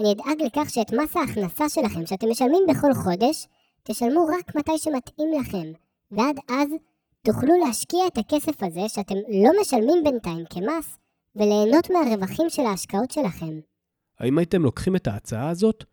אני 0.00 0.12
אדאג 0.12 0.42
לכך 0.42 0.70
שאת 0.70 0.92
מס 0.92 1.16
ההכנסה 1.16 1.68
שלכם 1.68 2.06
שאתם 2.06 2.30
משלמים 2.30 2.62
בכל 2.68 2.94
חודש, 2.94 3.46
תשלמו 3.82 4.26
רק 4.26 4.56
מתי 4.56 4.78
שמתאים 4.78 5.28
לכם, 5.40 5.72
ועד 6.10 6.36
אז 6.48 6.68
תוכלו 7.22 7.54
להשקיע 7.66 8.06
את 8.06 8.18
הכסף 8.18 8.62
הזה 8.62 8.88
שאתם 8.88 9.14
לא 9.14 9.50
משלמים 9.60 10.04
בינתיים 10.04 10.44
כמס, 10.50 10.98
וליהנות 11.36 11.90
מהרווחים 11.90 12.50
של 12.50 12.62
ההשקעות 12.62 13.10
שלכם. 13.10 13.60
האם 14.18 14.38
הייתם 14.38 14.62
לוקחים 14.62 14.96
את 14.96 15.06
ההצעה 15.06 15.48
הזאת, 15.48 15.84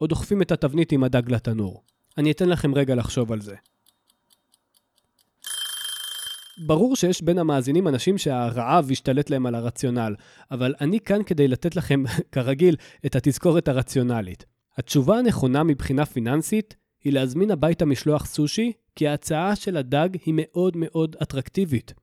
או 0.00 0.06
דוחפים 0.06 0.42
את 0.42 0.52
התבנית 0.52 0.92
עם 0.92 1.04
הדג 1.04 1.30
לתנור? 1.30 1.82
אני 2.18 2.30
אתן 2.30 2.48
לכם 2.48 2.74
רגע 2.74 2.94
לחשוב 2.94 3.32
על 3.32 3.40
זה. 3.40 3.54
ברור 6.58 6.96
שיש 6.96 7.22
בין 7.22 7.38
המאזינים 7.38 7.88
אנשים 7.88 8.18
שהרעב 8.18 8.88
השתלט 8.90 9.30
להם 9.30 9.46
על 9.46 9.54
הרציונל, 9.54 10.14
אבל 10.50 10.74
אני 10.80 11.00
כאן 11.00 11.22
כדי 11.22 11.48
לתת 11.48 11.76
לכם, 11.76 12.02
כרגיל, 12.32 12.76
את 13.06 13.16
התזכורת 13.16 13.68
הרציונלית. 13.68 14.44
התשובה 14.78 15.18
הנכונה 15.18 15.62
מבחינה 15.62 16.06
פיננסית 16.06 16.76
היא 17.04 17.12
להזמין 17.12 17.50
הביתה 17.50 17.84
משלוח 17.84 18.26
סושי, 18.26 18.72
כי 18.96 19.08
ההצעה 19.08 19.56
של 19.56 19.76
הדג 19.76 20.08
היא 20.24 20.34
מאוד 20.36 20.76
מאוד 20.76 21.16
אטרקטיבית. 21.22 21.94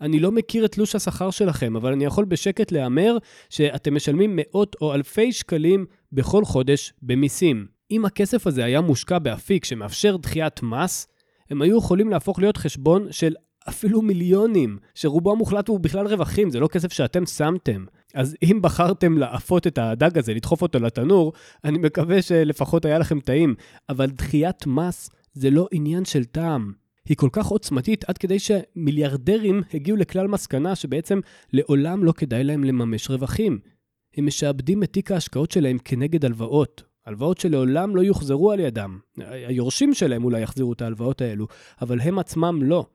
אני 0.00 0.20
לא 0.20 0.32
מכיר 0.32 0.64
את 0.64 0.72
תלוש 0.72 0.94
השכר 0.94 1.30
שלכם, 1.30 1.76
אבל 1.76 1.92
אני 1.92 2.04
יכול 2.04 2.24
בשקט 2.24 2.72
להמר 2.72 3.18
שאתם 3.50 3.94
משלמים 3.94 4.32
מאות 4.36 4.76
או 4.80 4.94
אלפי 4.94 5.32
שקלים 5.32 5.86
בכל 6.12 6.44
חודש 6.44 6.92
במיסים. 7.02 7.66
אם 7.90 8.04
הכסף 8.04 8.46
הזה 8.46 8.64
היה 8.64 8.80
מושקע 8.80 9.18
באפיק 9.18 9.64
שמאפשר 9.64 10.16
דחיית 10.16 10.62
מס, 10.62 11.06
הם 11.50 11.62
היו 11.62 11.78
יכולים 11.78 12.10
להפוך 12.10 12.38
להיות 12.38 12.56
חשבון 12.56 13.12
של 13.12 13.34
אפילו 13.68 14.02
מיליונים, 14.02 14.78
שרובו 14.94 15.32
המוחלט 15.32 15.68
הוא 15.68 15.80
בכלל 15.80 16.06
רווחים, 16.06 16.50
זה 16.50 16.60
לא 16.60 16.68
כסף 16.68 16.92
שאתם 16.92 17.26
שמתם. 17.26 17.84
אז 18.14 18.36
אם 18.42 18.58
בחרתם 18.62 19.18
לאפות 19.18 19.66
את 19.66 19.78
הדג 19.78 20.18
הזה, 20.18 20.34
לדחוף 20.34 20.62
אותו 20.62 20.78
לתנור, 20.78 21.32
אני 21.64 21.78
מקווה 21.78 22.22
שלפחות 22.22 22.84
היה 22.84 22.98
לכם 22.98 23.20
טעים. 23.20 23.54
אבל 23.88 24.10
דחיית 24.10 24.66
מס 24.66 25.10
זה 25.32 25.50
לא 25.50 25.68
עניין 25.72 26.04
של 26.04 26.24
טעם. 26.24 26.72
היא 27.08 27.16
כל 27.16 27.28
כך 27.32 27.46
עוצמתית 27.46 28.04
עד 28.08 28.18
כדי 28.18 28.38
שמיליארדרים 28.38 29.62
הגיעו 29.74 29.96
לכלל 29.96 30.26
מסקנה 30.26 30.74
שבעצם 30.74 31.20
לעולם 31.52 32.04
לא 32.04 32.12
כדאי 32.12 32.44
להם 32.44 32.64
לממש 32.64 33.10
רווחים. 33.10 33.58
הם 34.16 34.26
משעבדים 34.26 34.82
את 34.82 34.92
תיק 34.92 35.12
ההשקעות 35.12 35.50
שלהם 35.50 35.78
כנגד 35.84 36.24
הלוואות. 36.24 36.82
הלוואות 37.06 37.38
שלעולם 37.38 37.96
לא 37.96 38.02
יוחזרו 38.02 38.52
על 38.52 38.60
ידם. 38.60 38.98
היורשים 39.18 39.94
שלהם 39.94 40.24
אולי 40.24 40.40
יחזירו 40.40 40.72
את 40.72 40.82
ההלוואות 40.82 41.20
האלו, 41.20 41.46
אבל 41.80 42.00
הם 42.00 42.18
עצמם 42.18 42.62
לא. 42.62 42.86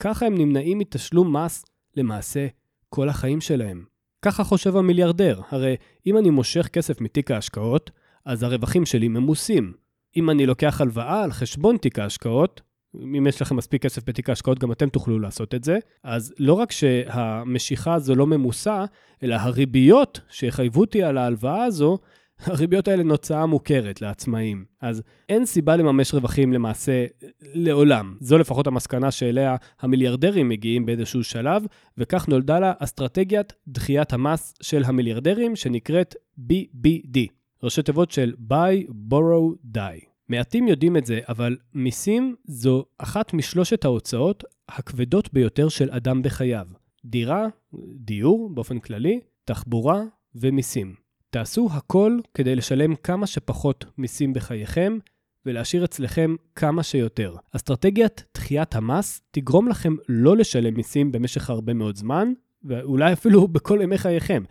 ככה 0.00 0.26
הם 0.26 0.34
נמנעים 0.38 0.78
מתשלום 0.78 1.36
מס 1.36 1.64
למעשה 1.96 2.46
כל 2.88 3.08
החיים 3.08 3.40
שלהם. 3.40 3.84
ככה 4.22 4.44
חושב 4.44 4.76
המיליארדר, 4.76 5.40
הרי 5.50 5.76
אם 6.06 6.18
אני 6.18 6.30
מושך 6.30 6.68
כסף 6.68 7.00
מתיק 7.00 7.30
ההשקעות, 7.30 7.90
אז 8.24 8.42
הרווחים 8.42 8.86
שלי 8.86 9.08
ממוסים. 9.08 9.72
אם 10.16 10.30
אני 10.30 10.46
לוקח 10.46 10.80
הלוואה 10.80 11.24
על 11.24 11.32
חשבון 11.32 11.76
תיק 11.76 11.98
ההשקעות, 11.98 12.60
אם 12.96 13.26
יש 13.26 13.42
לכם 13.42 13.56
מספיק 13.56 13.82
כסף 13.82 14.08
בתיק 14.08 14.28
ההשקעות, 14.28 14.58
גם 14.58 14.72
אתם 14.72 14.88
תוכלו 14.88 15.18
לעשות 15.18 15.54
את 15.54 15.64
זה. 15.64 15.78
אז 16.04 16.34
לא 16.38 16.54
רק 16.54 16.72
שהמשיכה 16.72 17.94
הזו 17.94 18.14
לא 18.14 18.26
ממוסה, 18.26 18.84
אלא 19.22 19.34
הריביות 19.34 20.20
שיחייבו 20.28 20.80
אותי 20.80 21.02
על 21.02 21.18
ההלוואה 21.18 21.64
הזו, 21.64 21.98
הריביות 22.44 22.88
האלה 22.88 23.02
נוצאה 23.02 23.46
מוכרת 23.46 24.02
לעצמאים. 24.02 24.64
אז 24.80 25.02
אין 25.28 25.46
סיבה 25.46 25.76
לממש 25.76 26.14
רווחים 26.14 26.52
למעשה 26.52 27.06
לעולם. 27.42 28.16
זו 28.20 28.38
לפחות 28.38 28.66
המסקנה 28.66 29.10
שאליה 29.10 29.56
המיליארדרים 29.80 30.48
מגיעים 30.48 30.86
באיזשהו 30.86 31.24
שלב, 31.24 31.62
וכך 31.98 32.28
נולדה 32.28 32.60
לה 32.60 32.72
אסטרטגיית 32.78 33.52
דחיית 33.68 34.12
המס 34.12 34.54
של 34.62 34.82
המיליארדרים, 34.84 35.56
שנקראת 35.56 36.14
BBD, 36.38 37.18
ראשי 37.62 37.82
תיבות 37.82 38.10
של 38.10 38.34
Buy, 38.50 38.90
Borrow, 39.10 39.76
Die. 39.76 40.04
מעטים 40.28 40.68
יודעים 40.68 40.96
את 40.96 41.06
זה, 41.06 41.20
אבל 41.28 41.56
מיסים 41.74 42.34
זו 42.44 42.84
אחת 42.98 43.34
משלושת 43.34 43.84
ההוצאות 43.84 44.44
הכבדות 44.68 45.32
ביותר 45.32 45.68
של 45.68 45.90
אדם 45.90 46.22
בחייו. 46.22 46.66
דירה, 47.04 47.46
דיור 47.94 48.50
באופן 48.54 48.78
כללי, 48.78 49.20
תחבורה 49.44 50.02
ומיסים. 50.34 50.99
תעשו 51.30 51.68
הכל 51.72 52.18
כדי 52.34 52.56
לשלם 52.56 52.94
כמה 52.96 53.26
שפחות 53.26 53.84
מיסים 53.98 54.32
בחייכם 54.32 54.98
ולהשאיר 55.46 55.84
אצלכם 55.84 56.34
כמה 56.54 56.82
שיותר. 56.82 57.36
אסטרטגיית 57.56 58.24
דחיית 58.34 58.74
המס 58.74 59.22
תגרום 59.30 59.68
לכם 59.68 59.94
לא 60.08 60.36
לשלם 60.36 60.74
מיסים 60.74 61.12
במשך 61.12 61.50
הרבה 61.50 61.74
מאוד 61.74 61.96
זמן, 61.96 62.32
ואולי 62.64 63.12
אפילו 63.12 63.48
בכל 63.54 63.78
ימי 63.82 63.98
חייכם. 63.98 64.42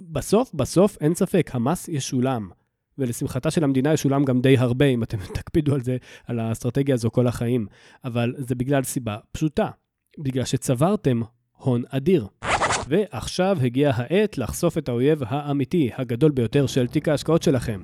בסוף, 0.00 0.54
בסוף, 0.54 0.96
אין 1.00 1.14
ספק, 1.14 1.50
המס 1.54 1.88
ישולם. 1.88 2.50
ולשמחתה 2.98 3.50
של 3.50 3.64
המדינה 3.64 3.92
ישולם 3.92 4.24
גם 4.24 4.40
די 4.40 4.58
הרבה, 4.58 4.84
אם 4.84 5.02
אתם 5.02 5.18
תקפידו 5.34 5.74
על 5.74 5.80
זה, 5.80 5.96
על 6.26 6.38
האסטרטגיה 6.38 6.94
הזו 6.94 7.10
כל 7.10 7.26
החיים. 7.26 7.66
אבל 8.04 8.34
זה 8.38 8.54
בגלל 8.54 8.82
סיבה 8.82 9.16
פשוטה, 9.32 9.70
בגלל 10.18 10.44
שצברתם 10.44 11.20
הון 11.56 11.82
אדיר. 11.88 12.26
ועכשיו 12.88 13.58
הגיעה 13.62 13.92
העת 13.96 14.38
לחשוף 14.38 14.78
את 14.78 14.88
האויב 14.88 15.22
האמיתי, 15.26 15.90
הגדול 15.96 16.30
ביותר 16.30 16.66
של 16.66 16.86
תיק 16.86 17.08
ההשקעות 17.08 17.42
שלכם. 17.42 17.82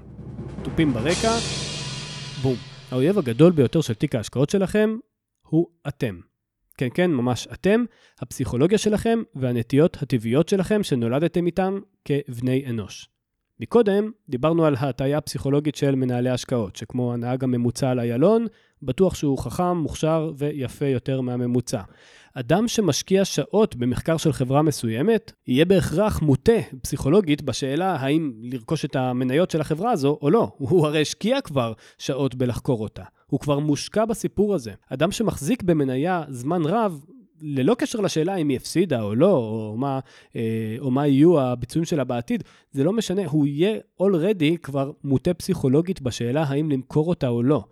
תופים 0.63 0.93
ברקע, 0.93 1.33
בום. 2.43 2.57
האויב 2.91 3.19
הגדול 3.19 3.53
ביותר 3.53 3.81
של 3.81 3.95
תיק 3.95 4.15
ההשקעות 4.15 4.51
שלכם 4.51 4.97
הוא 5.43 5.67
אתם. 5.89 6.21
כן, 6.79 6.89
כן, 6.95 7.11
ממש 7.11 7.49
אתם, 7.53 7.85
הפסיכולוגיה 8.21 8.79
שלכם 8.79 9.19
והנטיות 9.35 10.03
הטבעיות 10.03 10.49
שלכם 10.49 10.83
שנולדתם 10.83 11.47
איתם 11.47 11.79
כבני 12.05 12.67
אנוש. 12.67 13.09
מקודם 13.61 14.11
דיברנו 14.29 14.65
על 14.65 14.75
ההטיה 14.79 15.19
הפסיכולוגית 15.19 15.75
של 15.75 15.95
מנהלי 15.95 16.31
השקעות, 16.31 16.77
שכמו 16.77 17.13
הנהג 17.13 17.45
הממוצע 17.45 17.91
על 17.91 18.01
איילון, 18.01 18.47
בטוח 18.85 19.15
שהוא 19.15 19.39
חכם, 19.39 19.77
מוכשר 19.77 20.33
ויפה 20.37 20.87
יותר 20.87 21.21
מהממוצע. 21.21 21.81
אדם 22.35 22.69
שמשקיע 22.69 23.25
שעות 23.25 23.77
במחקר 23.77 24.17
של 24.17 24.33
חברה 24.33 24.63
מסוימת, 24.63 25.33
יהיה 25.47 25.65
בהכרח 25.65 26.23
מוטה 26.23 26.53
פסיכולוגית 26.83 27.43
בשאלה 27.43 27.97
האם 27.97 28.33
לרכוש 28.43 28.85
את 28.85 28.97
המניות 28.97 29.51
של 29.51 29.61
החברה 29.61 29.91
הזו 29.91 30.19
או 30.23 30.31
לא. 30.31 30.53
הוא 30.59 30.87
הרי 30.87 31.03
השקיע 31.03 31.41
כבר 31.41 31.73
שעות 31.99 32.35
בלחקור 32.35 32.83
אותה. 32.83 33.03
הוא 33.27 33.41
כבר 33.41 33.59
מושקע 33.59 34.05
בסיפור 34.05 34.55
הזה. 34.55 34.73
אדם 34.91 35.13
שמחזיק 35.13 35.63
במניה 35.63 36.23
זמן 36.29 36.63
רב, 36.65 37.05
ללא 37.41 37.75
קשר 37.75 38.01
לשאלה 38.01 38.37
אם 38.37 38.49
היא 38.49 38.57
הפסידה 38.57 39.03
או 39.03 39.15
לא, 39.15 39.37
או 39.37 39.75
מה, 39.79 40.01
אה, 40.37 40.77
או 40.79 40.91
מה 40.91 41.07
יהיו 41.07 41.41
הביצועים 41.41 41.85
שלה 41.85 42.05
בעתיד, 42.05 42.45
זה 42.73 42.85
לא 42.85 42.93
משנה, 42.93 43.23
הוא 43.27 43.47
יהיה 43.47 43.79
already 44.03 44.57
כבר 44.63 44.91
מוטה 45.05 45.35
פסיכולוגית 45.35 46.01
בשאלה 46.01 46.43
האם 46.43 46.71
למכור 46.71 47.09
אותה 47.09 47.29
או 47.29 47.43
לא. 47.43 47.65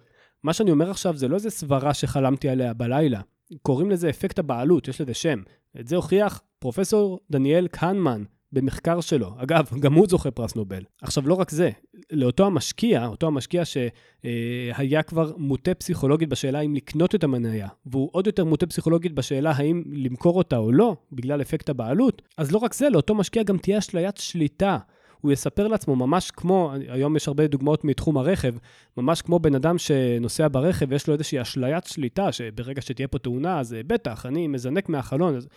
מה 0.42 0.52
שאני 0.52 0.70
אומר 0.70 0.90
עכשיו 0.90 1.16
זה 1.16 1.28
לא 1.28 1.34
איזה 1.34 1.50
סברה 1.50 1.94
שחלמתי 1.94 2.48
עליה 2.48 2.72
בלילה. 2.72 3.20
קוראים 3.62 3.90
לזה 3.90 4.10
אפקט 4.10 4.38
הבעלות, 4.38 4.88
יש 4.88 5.00
לזה 5.00 5.14
שם. 5.14 5.42
את 5.80 5.88
זה 5.88 5.96
הוכיח 5.96 6.42
פרופסור 6.58 7.20
דניאל 7.30 7.66
קהנמן 7.66 8.24
במחקר 8.52 9.00
שלו. 9.00 9.30
אגב, 9.38 9.70
גם 9.82 9.94
הוא 9.94 10.06
זוכה 10.08 10.30
פרס 10.30 10.56
נובל. 10.56 10.82
עכשיו, 11.02 11.28
לא 11.28 11.34
רק 11.34 11.50
זה, 11.50 11.70
לאותו 12.10 12.46
המשקיע, 12.46 13.06
אותו 13.06 13.26
המשקיע 13.26 13.62
שהיה 13.64 15.02
כבר 15.02 15.32
מוטה 15.36 15.74
פסיכולוגית 15.74 16.28
בשאלה 16.28 16.60
אם 16.60 16.74
לקנות 16.74 17.14
את 17.14 17.24
המניה, 17.24 17.68
והוא 17.86 18.08
עוד 18.12 18.26
יותר 18.26 18.44
מוטה 18.44 18.66
פסיכולוגית 18.66 19.12
בשאלה 19.12 19.50
האם 19.50 19.82
למכור 19.86 20.38
אותה 20.38 20.56
או 20.56 20.72
לא, 20.72 20.96
בגלל 21.12 21.40
אפקט 21.40 21.68
הבעלות, 21.68 22.22
אז 22.38 22.52
לא 22.52 22.58
רק 22.58 22.74
זה, 22.74 22.88
לאותו 22.90 23.14
משקיע 23.14 23.42
גם 23.42 23.58
תהיה 23.58 23.78
אשליית 23.78 24.16
שליטה. 24.16 24.78
הוא 25.22 25.32
יספר 25.32 25.68
לעצמו 25.68 25.96
ממש 25.96 26.30
כמו, 26.30 26.72
היום 26.88 27.16
יש 27.16 27.28
הרבה 27.28 27.46
דוגמאות 27.46 27.84
מתחום 27.84 28.18
הרכב, 28.18 28.54
ממש 28.96 29.22
כמו 29.22 29.38
בן 29.38 29.54
אדם 29.54 29.78
שנוסע 29.78 30.48
ברכב 30.52 30.86
ויש 30.88 31.06
לו 31.06 31.14
איזושהי 31.14 31.42
אשליית 31.42 31.84
שליטה, 31.84 32.32
שברגע 32.32 32.82
שתהיה 32.82 33.08
פה 33.08 33.18
תאונה, 33.18 33.60
אז 33.60 33.76
בטח, 33.86 34.26
אני 34.26 34.48
מזנק 34.48 34.88
מהחלון, 34.88 35.36
אז 35.36 35.48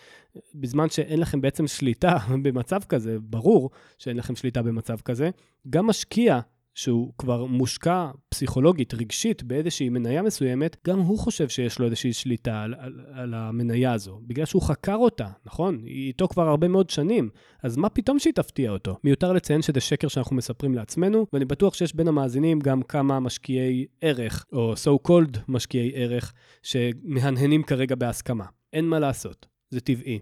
בזמן 0.55 0.89
שאין 0.89 1.19
לכם 1.19 1.41
בעצם 1.41 1.67
שליטה 1.67 2.17
במצב 2.43 2.79
כזה, 2.89 3.17
ברור 3.19 3.69
שאין 3.99 4.17
לכם 4.17 4.35
שליטה 4.35 4.61
במצב 4.61 4.97
כזה, 4.99 5.29
גם 5.69 5.87
משקיע 5.87 6.39
שהוא 6.75 7.13
כבר 7.17 7.45
מושקע 7.45 8.11
פסיכולוגית, 8.29 8.93
רגשית, 8.93 9.43
באיזושהי 9.43 9.89
מניה 9.89 10.21
מסוימת, 10.21 10.77
גם 10.87 10.99
הוא 10.99 11.19
חושב 11.19 11.49
שיש 11.49 11.79
לו 11.79 11.85
איזושהי 11.85 12.13
שליטה 12.13 12.61
על, 12.61 12.73
על, 12.77 12.99
על 13.13 13.33
המניה 13.33 13.93
הזו, 13.93 14.19
בגלל 14.27 14.45
שהוא 14.45 14.61
חקר 14.61 14.95
אותה, 14.95 15.27
נכון? 15.45 15.81
היא 15.85 16.07
איתו 16.07 16.27
כבר 16.27 16.47
הרבה 16.47 16.67
מאוד 16.67 16.89
שנים, 16.89 17.29
אז 17.63 17.77
מה 17.77 17.89
פתאום 17.89 18.19
שהיא 18.19 18.33
תפתיע 18.33 18.71
אותו? 18.71 18.97
מיותר 19.03 19.33
לציין 19.33 19.61
שזה 19.61 19.79
שקר 19.79 20.07
שאנחנו 20.07 20.35
מספרים 20.35 20.75
לעצמנו, 20.75 21.25
ואני 21.33 21.45
בטוח 21.45 21.73
שיש 21.73 21.95
בין 21.95 22.07
המאזינים 22.07 22.59
גם 22.59 22.81
כמה 22.81 23.19
משקיעי 23.19 23.85
ערך, 24.01 24.45
או 24.53 24.73
so 24.73 25.07
called 25.07 25.37
משקיעי 25.47 25.91
ערך, 25.95 26.33
שמהנהנים 26.63 27.63
כרגע 27.63 27.95
בהסכמה. 27.95 28.45
אין 28.73 28.85
מה 28.85 28.99
לעשות, 28.99 29.45
זה 29.69 29.79
טבעי. 29.79 30.19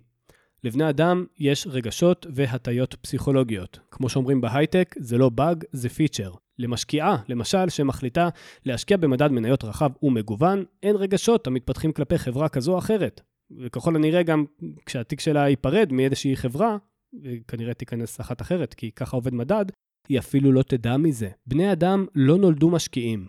לבני 0.64 0.90
אדם 0.90 1.26
יש 1.40 1.68
רגשות 1.68 2.26
והטיות 2.36 2.96
פסיכולוגיות. 3.02 3.80
כמו 3.92 4.10
שאומרים 4.10 4.42
בהייטק, 4.42 4.96
זה 5.00 5.18
לא 5.18 5.30
באג, 5.30 5.64
זה 5.72 5.90
פיצ'ר. 5.90 6.32
למשקיעה, 6.64 7.18
למשל, 7.30 7.70
שמחליטה 7.70 8.30
להשקיע 8.66 8.98
במדד 8.98 9.32
מניות 9.32 9.64
רחב 9.64 9.90
ומגוון, 10.04 10.64
אין 10.84 10.96
רגשות 10.96 11.48
המתפתחים 11.48 11.92
כלפי 11.92 12.18
חברה 12.18 12.50
כזו 12.50 12.74
או 12.74 12.78
אחרת. 12.78 13.22
וככל 13.58 13.96
הנראה 13.96 14.24
גם 14.24 14.46
כשהתיק 14.86 15.20
שלה 15.20 15.50
ייפרד 15.50 15.92
מאיזושהי 15.92 16.36
חברה, 16.36 16.78
וכנראה 17.24 17.74
תיכנס 17.74 18.22
אחת 18.22 18.42
אחרת, 18.42 18.74
כי 18.74 18.92
ככה 18.92 19.18
עובד 19.18 19.34
מדד, 19.34 19.66
היא 20.10 20.20
אפילו 20.20 20.52
לא 20.52 20.64
תדע 20.64 20.98
מזה. 20.98 21.30
בני 21.48 21.72
אדם 21.72 22.06
לא 22.16 22.38
נולדו 22.38 22.70
משקיעים. 22.70 23.28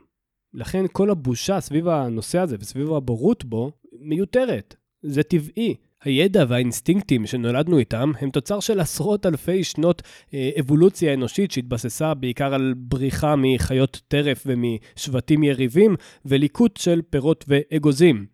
לכן 0.55 0.85
כל 0.93 1.11
הבושה 1.11 1.61
סביב 1.61 1.89
הנושא 1.89 2.39
הזה 2.39 2.57
וסביב 2.61 2.93
הבורות 2.93 3.45
בו 3.45 3.73
מיותרת. 4.01 4.77
זה 5.03 5.23
טבעי. 5.23 5.75
הידע 6.05 6.45
והאינסטינקטים 6.49 7.27
שנולדנו 7.27 7.79
איתם 7.79 8.13
הם 8.21 8.31
תוצר 8.31 8.61
של 8.61 8.81
עשרות 8.81 9.27
אלפי 9.27 9.65
שנות 9.65 10.03
אה, 10.35 10.51
אבולוציה 10.61 11.15
אנושית 11.15 11.51
שהתבססה 11.51 12.15
בעיקר 12.15 12.55
על 12.55 12.75
בריחה 12.77 13.35
מחיות 13.37 14.01
טרף 14.09 14.47
ומשבטים 14.47 15.43
יריבים 15.43 15.97
וליקוט 16.25 16.77
של 16.77 17.03
פירות 17.11 17.45
ואגוזים. 17.49 18.27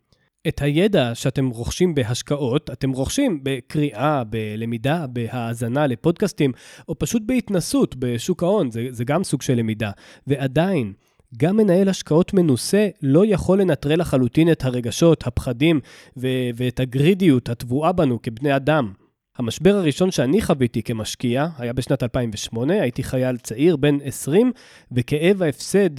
את 0.49 0.63
הידע 0.63 1.15
שאתם 1.15 1.49
רוכשים 1.49 1.95
בהשקעות, 1.95 2.71
אתם 2.71 2.91
רוכשים 2.91 3.41
בקריאה, 3.43 4.25
בלמידה, 4.25 5.07
בהאזנה 5.07 5.87
לפודקאסטים, 5.87 6.53
או 6.89 6.99
פשוט 6.99 7.23
בהתנסות 7.27 7.95
בשוק 7.99 8.43
ההון, 8.43 8.71
זה, 8.71 8.87
זה 8.91 9.05
גם 9.05 9.25
סוג 9.25 9.43
של 9.43 9.55
למידה. 9.55 9.91
ועדיין, 10.27 10.93
גם 11.37 11.57
מנהל 11.57 11.89
השקעות 11.89 12.35
מנוסה 12.35 12.89
לא 13.03 13.27
יכול 13.27 13.61
לנטרל 13.61 14.01
לחלוטין 14.01 14.53
את 14.53 14.65
הרגשות, 14.65 15.27
הפחדים 15.27 15.81
ו- 16.17 16.51
ואת 16.55 16.81
הגרידיות 16.81 17.49
הטבועה 17.49 17.93
בנו 17.93 18.23
כבני 18.23 18.57
אדם. 18.57 18.93
המשבר 19.39 19.75
הראשון 19.75 20.11
שאני 20.11 20.43
חוויתי 20.43 20.83
כמשקיע 20.83 21.47
היה 21.59 21.73
בשנת 21.73 22.03
2008, 22.03 22.83
הייתי 22.83 23.03
חייל 23.03 23.37
צעיר, 23.37 23.77
בן 23.77 23.99
20, 24.05 24.53
וכאב 24.93 25.43
ההפסד, 25.43 25.91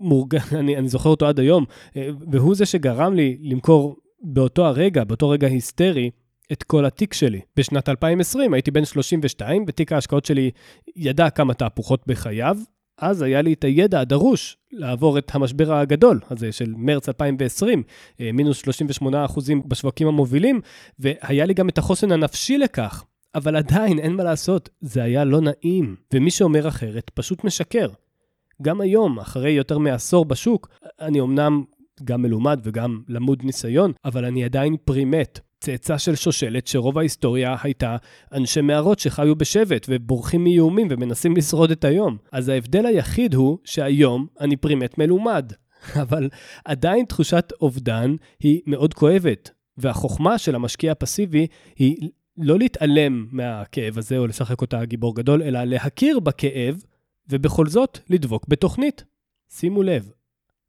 מורג... 0.00 0.36
אני, 0.58 0.76
אני 0.76 0.88
זוכר 0.88 1.10
אותו 1.10 1.26
עד 1.26 1.40
היום, 1.40 1.64
והוא 2.32 2.54
זה 2.54 2.66
שגרם 2.66 3.14
לי 3.14 3.38
למכור 3.40 3.96
באותו 4.22 4.66
הרגע, 4.66 5.04
באותו 5.04 5.28
רגע 5.28 5.46
היסטרי, 5.46 6.10
את 6.52 6.62
כל 6.62 6.84
התיק 6.84 7.12
שלי. 7.12 7.40
בשנת 7.56 7.88
2020 7.88 8.54
הייתי 8.54 8.70
בן 8.70 8.84
32, 8.84 9.64
ותיק 9.68 9.92
ההשקעות 9.92 10.24
שלי 10.24 10.50
ידע 10.96 11.30
כמה 11.30 11.54
תהפוכות 11.54 12.06
בחייו, 12.06 12.56
אז 12.98 13.22
היה 13.22 13.42
לי 13.42 13.52
את 13.52 13.64
הידע 13.64 14.00
הדרוש 14.00 14.56
לעבור 14.72 15.18
את 15.18 15.34
המשבר 15.34 15.72
הגדול 15.72 16.20
הזה 16.30 16.52
של 16.52 16.74
מרץ 16.76 17.08
2020, 17.08 17.82
אה, 18.20 18.30
מינוס 18.32 18.62
38% 18.62 19.62
בשווקים 19.66 20.08
המובילים, 20.08 20.60
והיה 20.98 21.46
לי 21.46 21.54
גם 21.54 21.68
את 21.68 21.78
החוסן 21.78 22.12
הנפשי 22.12 22.58
לכך. 22.58 23.04
אבל 23.34 23.56
עדיין, 23.56 23.98
אין 23.98 24.12
מה 24.12 24.24
לעשות, 24.24 24.68
זה 24.80 25.02
היה 25.02 25.24
לא 25.24 25.40
נעים. 25.40 25.96
ומי 26.14 26.30
שאומר 26.30 26.68
אחרת 26.68 27.10
פשוט 27.14 27.44
משקר. 27.44 27.88
גם 28.62 28.80
היום, 28.80 29.18
אחרי 29.18 29.50
יותר 29.50 29.78
מעשור 29.78 30.24
בשוק, 30.24 30.68
אני 31.00 31.20
אמנם 31.20 31.64
גם 32.04 32.22
מלומד 32.22 32.60
וגם 32.62 33.02
למוד 33.08 33.42
ניסיון, 33.44 33.92
אבל 34.04 34.24
אני 34.24 34.44
עדיין 34.44 34.76
פרימט. 34.84 35.40
צאצא 35.62 35.98
של 35.98 36.14
שושלת 36.14 36.66
שרוב 36.66 36.98
ההיסטוריה 36.98 37.56
הייתה 37.62 37.96
אנשי 38.32 38.60
מערות 38.60 38.98
שחיו 38.98 39.36
בשבט 39.36 39.86
ובורחים 39.88 40.44
מאיומים 40.44 40.88
ומנסים 40.90 41.36
לשרוד 41.36 41.70
את 41.70 41.84
היום. 41.84 42.16
אז 42.32 42.48
ההבדל 42.48 42.86
היחיד 42.86 43.34
הוא 43.34 43.58
שהיום 43.64 44.26
אני 44.40 44.56
פרימט 44.56 44.98
מלומד. 44.98 45.52
אבל 46.02 46.28
עדיין 46.64 47.04
תחושת 47.04 47.52
אובדן 47.60 48.14
היא 48.40 48.60
מאוד 48.66 48.94
כואבת, 48.94 49.50
והחוכמה 49.78 50.38
של 50.38 50.54
המשקיע 50.54 50.92
הפסיבי 50.92 51.46
היא 51.76 52.10
לא 52.36 52.58
להתעלם 52.58 53.26
מהכאב 53.32 53.98
הזה 53.98 54.18
או 54.18 54.26
לשחק 54.26 54.60
אותה 54.60 54.84
גיבור 54.84 55.16
גדול, 55.16 55.42
אלא 55.42 55.64
להכיר 55.64 56.20
בכאב, 56.20 56.82
ובכל 57.28 57.66
זאת 57.66 57.98
לדבוק 58.10 58.48
בתוכנית. 58.48 59.04
שימו 59.50 59.82
לב, 59.82 60.10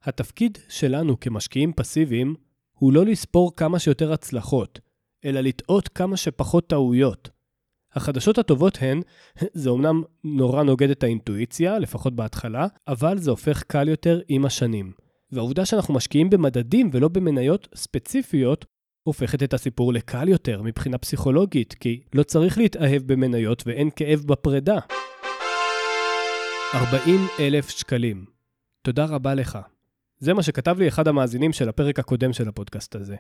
התפקיד 0.04 0.58
שלנו 0.70 1.20
כמשקיעים 1.20 1.74
פסיביים 1.74 2.36
הוא 2.78 2.94
לא 2.94 3.06
לספור 3.06 3.56
כמה 3.56 3.80
שיותר 3.80 4.14
הצלחות, 4.14 4.80
אלא 5.26 5.42
לטעות 5.42 5.88
כמה 5.88 6.18
שפחות 6.18 6.68
טעויות. 6.68 7.30
החדשות 7.94 8.38
הטובות 8.38 8.78
הן, 8.82 9.02
זה 9.62 9.70
אומנם 9.70 10.04
נורא 10.24 10.64
נוגד 10.64 10.90
את 10.90 11.04
האינטואיציה, 11.04 11.80
לפחות 11.80 12.16
בהתחלה, 12.16 12.68
אבל 12.88 13.18
זה 13.18 13.32
הופך 13.32 13.64
קל 13.64 13.88
יותר 13.90 14.20
עם 14.28 14.46
השנים. 14.46 14.92
והעובדה 15.32 15.66
שאנחנו 15.66 15.94
משקיעים 15.94 16.30
במדדים 16.30 16.90
ולא 16.94 17.08
במניות 17.08 17.68
ספציפיות, 17.76 18.66
הופכת 19.04 19.44
את 19.44 19.54
הסיפור 19.54 19.94
לקל 19.94 20.30
יותר 20.30 20.62
מבחינה 20.62 20.98
פסיכולוגית, 20.98 21.74
כי 21.74 22.02
לא 22.16 22.24
צריך 22.24 22.58
להתאהב 22.58 23.02
במניות 23.06 23.64
ואין 23.66 23.90
כאב 23.96 24.20
בפרידה. 24.26 24.80
40 26.74 27.28
אלף 27.40 27.70
שקלים. 27.70 28.26
תודה 28.82 29.06
רבה 29.06 29.36
לך. 29.36 29.60
זה 30.24 30.34
מה 30.34 30.44
שכתב 30.44 30.80
לי 30.80 30.88
אחד 30.88 31.08
המאזינים 31.08 31.54
של 31.54 31.70
הפרק 31.70 32.00
הקודם 32.00 32.34
של 32.34 32.48
הפודקאסט 32.48 32.96
הזה. 32.96 33.16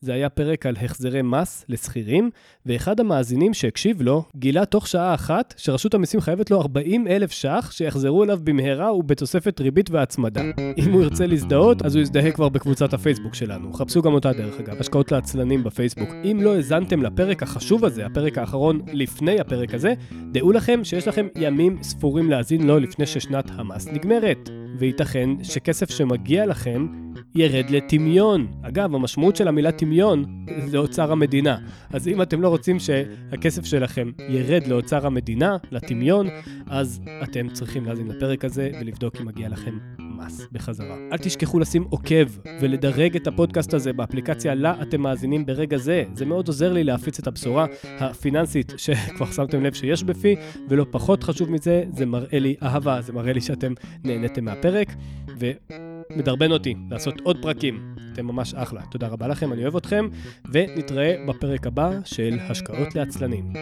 זה 0.00 0.12
היה 0.12 0.28
פרק 0.28 0.66
על 0.66 0.74
החזרי 0.82 1.22
מס 1.22 1.64
לשכירים, 1.68 2.30
ואחד 2.66 3.00
המאזינים 3.00 3.54
שהקשיב 3.54 4.02
לו 4.02 4.24
גילה 4.36 4.64
תוך 4.64 4.88
שעה 4.88 5.14
אחת 5.14 5.54
שרשות 5.56 5.94
המיסים 5.94 6.20
חייבת 6.20 6.50
לו 6.50 6.60
40 6.60 7.06
אלף 7.06 7.30
ש"ח 7.30 7.70
שיחזרו 7.72 8.24
אליו 8.24 8.38
במהרה 8.44 8.94
ובתוספת 8.94 9.60
ריבית 9.60 9.90
והצמדה. 9.90 10.42
אם 10.78 10.92
הוא 10.92 11.02
ירצה 11.02 11.26
להזדהות, 11.26 11.82
אז 11.82 11.94
הוא 11.94 12.02
יזדהה 12.02 12.30
כבר 12.30 12.48
בקבוצת 12.48 12.94
הפייסבוק 12.94 13.34
שלנו. 13.34 13.72
חפשו 13.72 14.02
גם 14.02 14.14
אותה 14.14 14.32
דרך 14.32 14.60
אגב, 14.60 14.80
השקעות 14.80 15.12
לעצלנים 15.12 15.64
בפייסבוק. 15.64 16.08
אם 16.24 16.38
לא 16.42 16.54
האזנתם 16.54 17.02
לפרק 17.02 17.42
החשוב 17.42 17.84
הזה, 17.84 18.06
הפרק 18.06 18.38
האחרון 18.38 18.80
לפני 18.92 19.40
הפרק 19.40 19.74
הזה, 19.74 19.94
דעו 20.32 20.52
לכם 20.52 20.80
שיש 20.84 21.08
לכם 21.08 21.26
ימים 21.36 21.82
ספורים 21.82 22.30
להאזין 22.30 22.66
לו 22.66 22.78
לפני 22.78 23.06
ששנת 23.06 23.50
המס 23.50 23.86
נגמרת. 23.86 24.50
וייתכן 24.78 25.30
שכסף 25.42 25.90
שמגיע 25.90 26.46
לכם 26.46 26.86
ירד 27.34 27.70
לטמיון. 27.70 28.46
אגב, 28.62 28.94
המשמעות 28.94 29.36
של 29.36 29.48
המילה 29.48 29.72
טמיון 29.72 30.46
זה 30.66 30.78
אוצר 30.78 31.12
המדינה. 31.12 31.58
אז 31.90 32.08
אם 32.08 32.22
אתם 32.22 32.42
לא 32.42 32.48
רוצים 32.48 32.78
שהכסף 32.78 33.64
שלכם 33.64 34.10
ירד 34.28 34.66
לאוצר 34.66 35.06
המדינה, 35.06 35.56
לטמיון, 35.70 36.26
אז 36.66 37.00
אתם 37.22 37.48
צריכים 37.48 37.86
להאזין 37.86 38.08
לפרק 38.08 38.44
הזה 38.44 38.70
ולבדוק 38.80 39.16
אם 39.20 39.26
מגיע 39.26 39.48
לכם 39.48 39.78
מס 40.18 40.46
בחזרה. 40.52 40.96
אל 41.12 41.18
תשכחו 41.18 41.58
לשים 41.58 41.82
עוקב 41.82 42.26
ולדרג 42.60 43.16
את 43.16 43.26
הפודקאסט 43.26 43.74
הזה 43.74 43.92
באפליקציה 43.92 44.54
לה 44.54 44.82
אתם 44.82 45.00
מאזינים 45.00 45.46
ברגע 45.46 45.76
זה. 45.76 46.04
זה 46.14 46.26
מאוד 46.26 46.48
עוזר 46.48 46.72
לי 46.72 46.84
להפיץ 46.84 47.18
את 47.18 47.26
הבשורה 47.26 47.66
הפיננסית 47.98 48.72
שכבר 48.76 49.26
שמתם 49.32 49.62
לב 49.62 49.74
שיש 49.74 50.02
בפי, 50.02 50.36
ולא 50.68 50.86
פחות 50.90 51.24
חשוב 51.24 51.50
מזה, 51.50 51.84
זה 51.92 52.06
מראה 52.06 52.38
לי 52.38 52.56
אהבה, 52.62 53.00
זה 53.00 53.12
מראה 53.12 53.32
לי 53.32 53.40
שאתם 53.40 53.72
נהניתם 54.04 54.44
מהפרק, 54.44 54.92
ומדרבן 55.38 56.52
אותי 56.52 56.74
לעשות 56.90 57.20
עוד 57.20 57.42
פרקים. 57.42 57.94
אתם 58.12 58.26
ממש 58.26 58.54
אחלה. 58.54 58.82
תודה 58.90 59.08
רבה 59.08 59.28
לכם, 59.28 59.52
אני 59.52 59.62
אוהב 59.62 59.76
אתכם, 59.76 60.08
ונתראה 60.52 61.14
בפרק 61.28 61.66
הבא 61.66 61.90
של 62.04 62.38
השקעות 62.40 62.94
לעצלנים. 62.94 63.52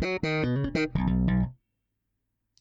thank 0.00 1.30
you 1.30 1.50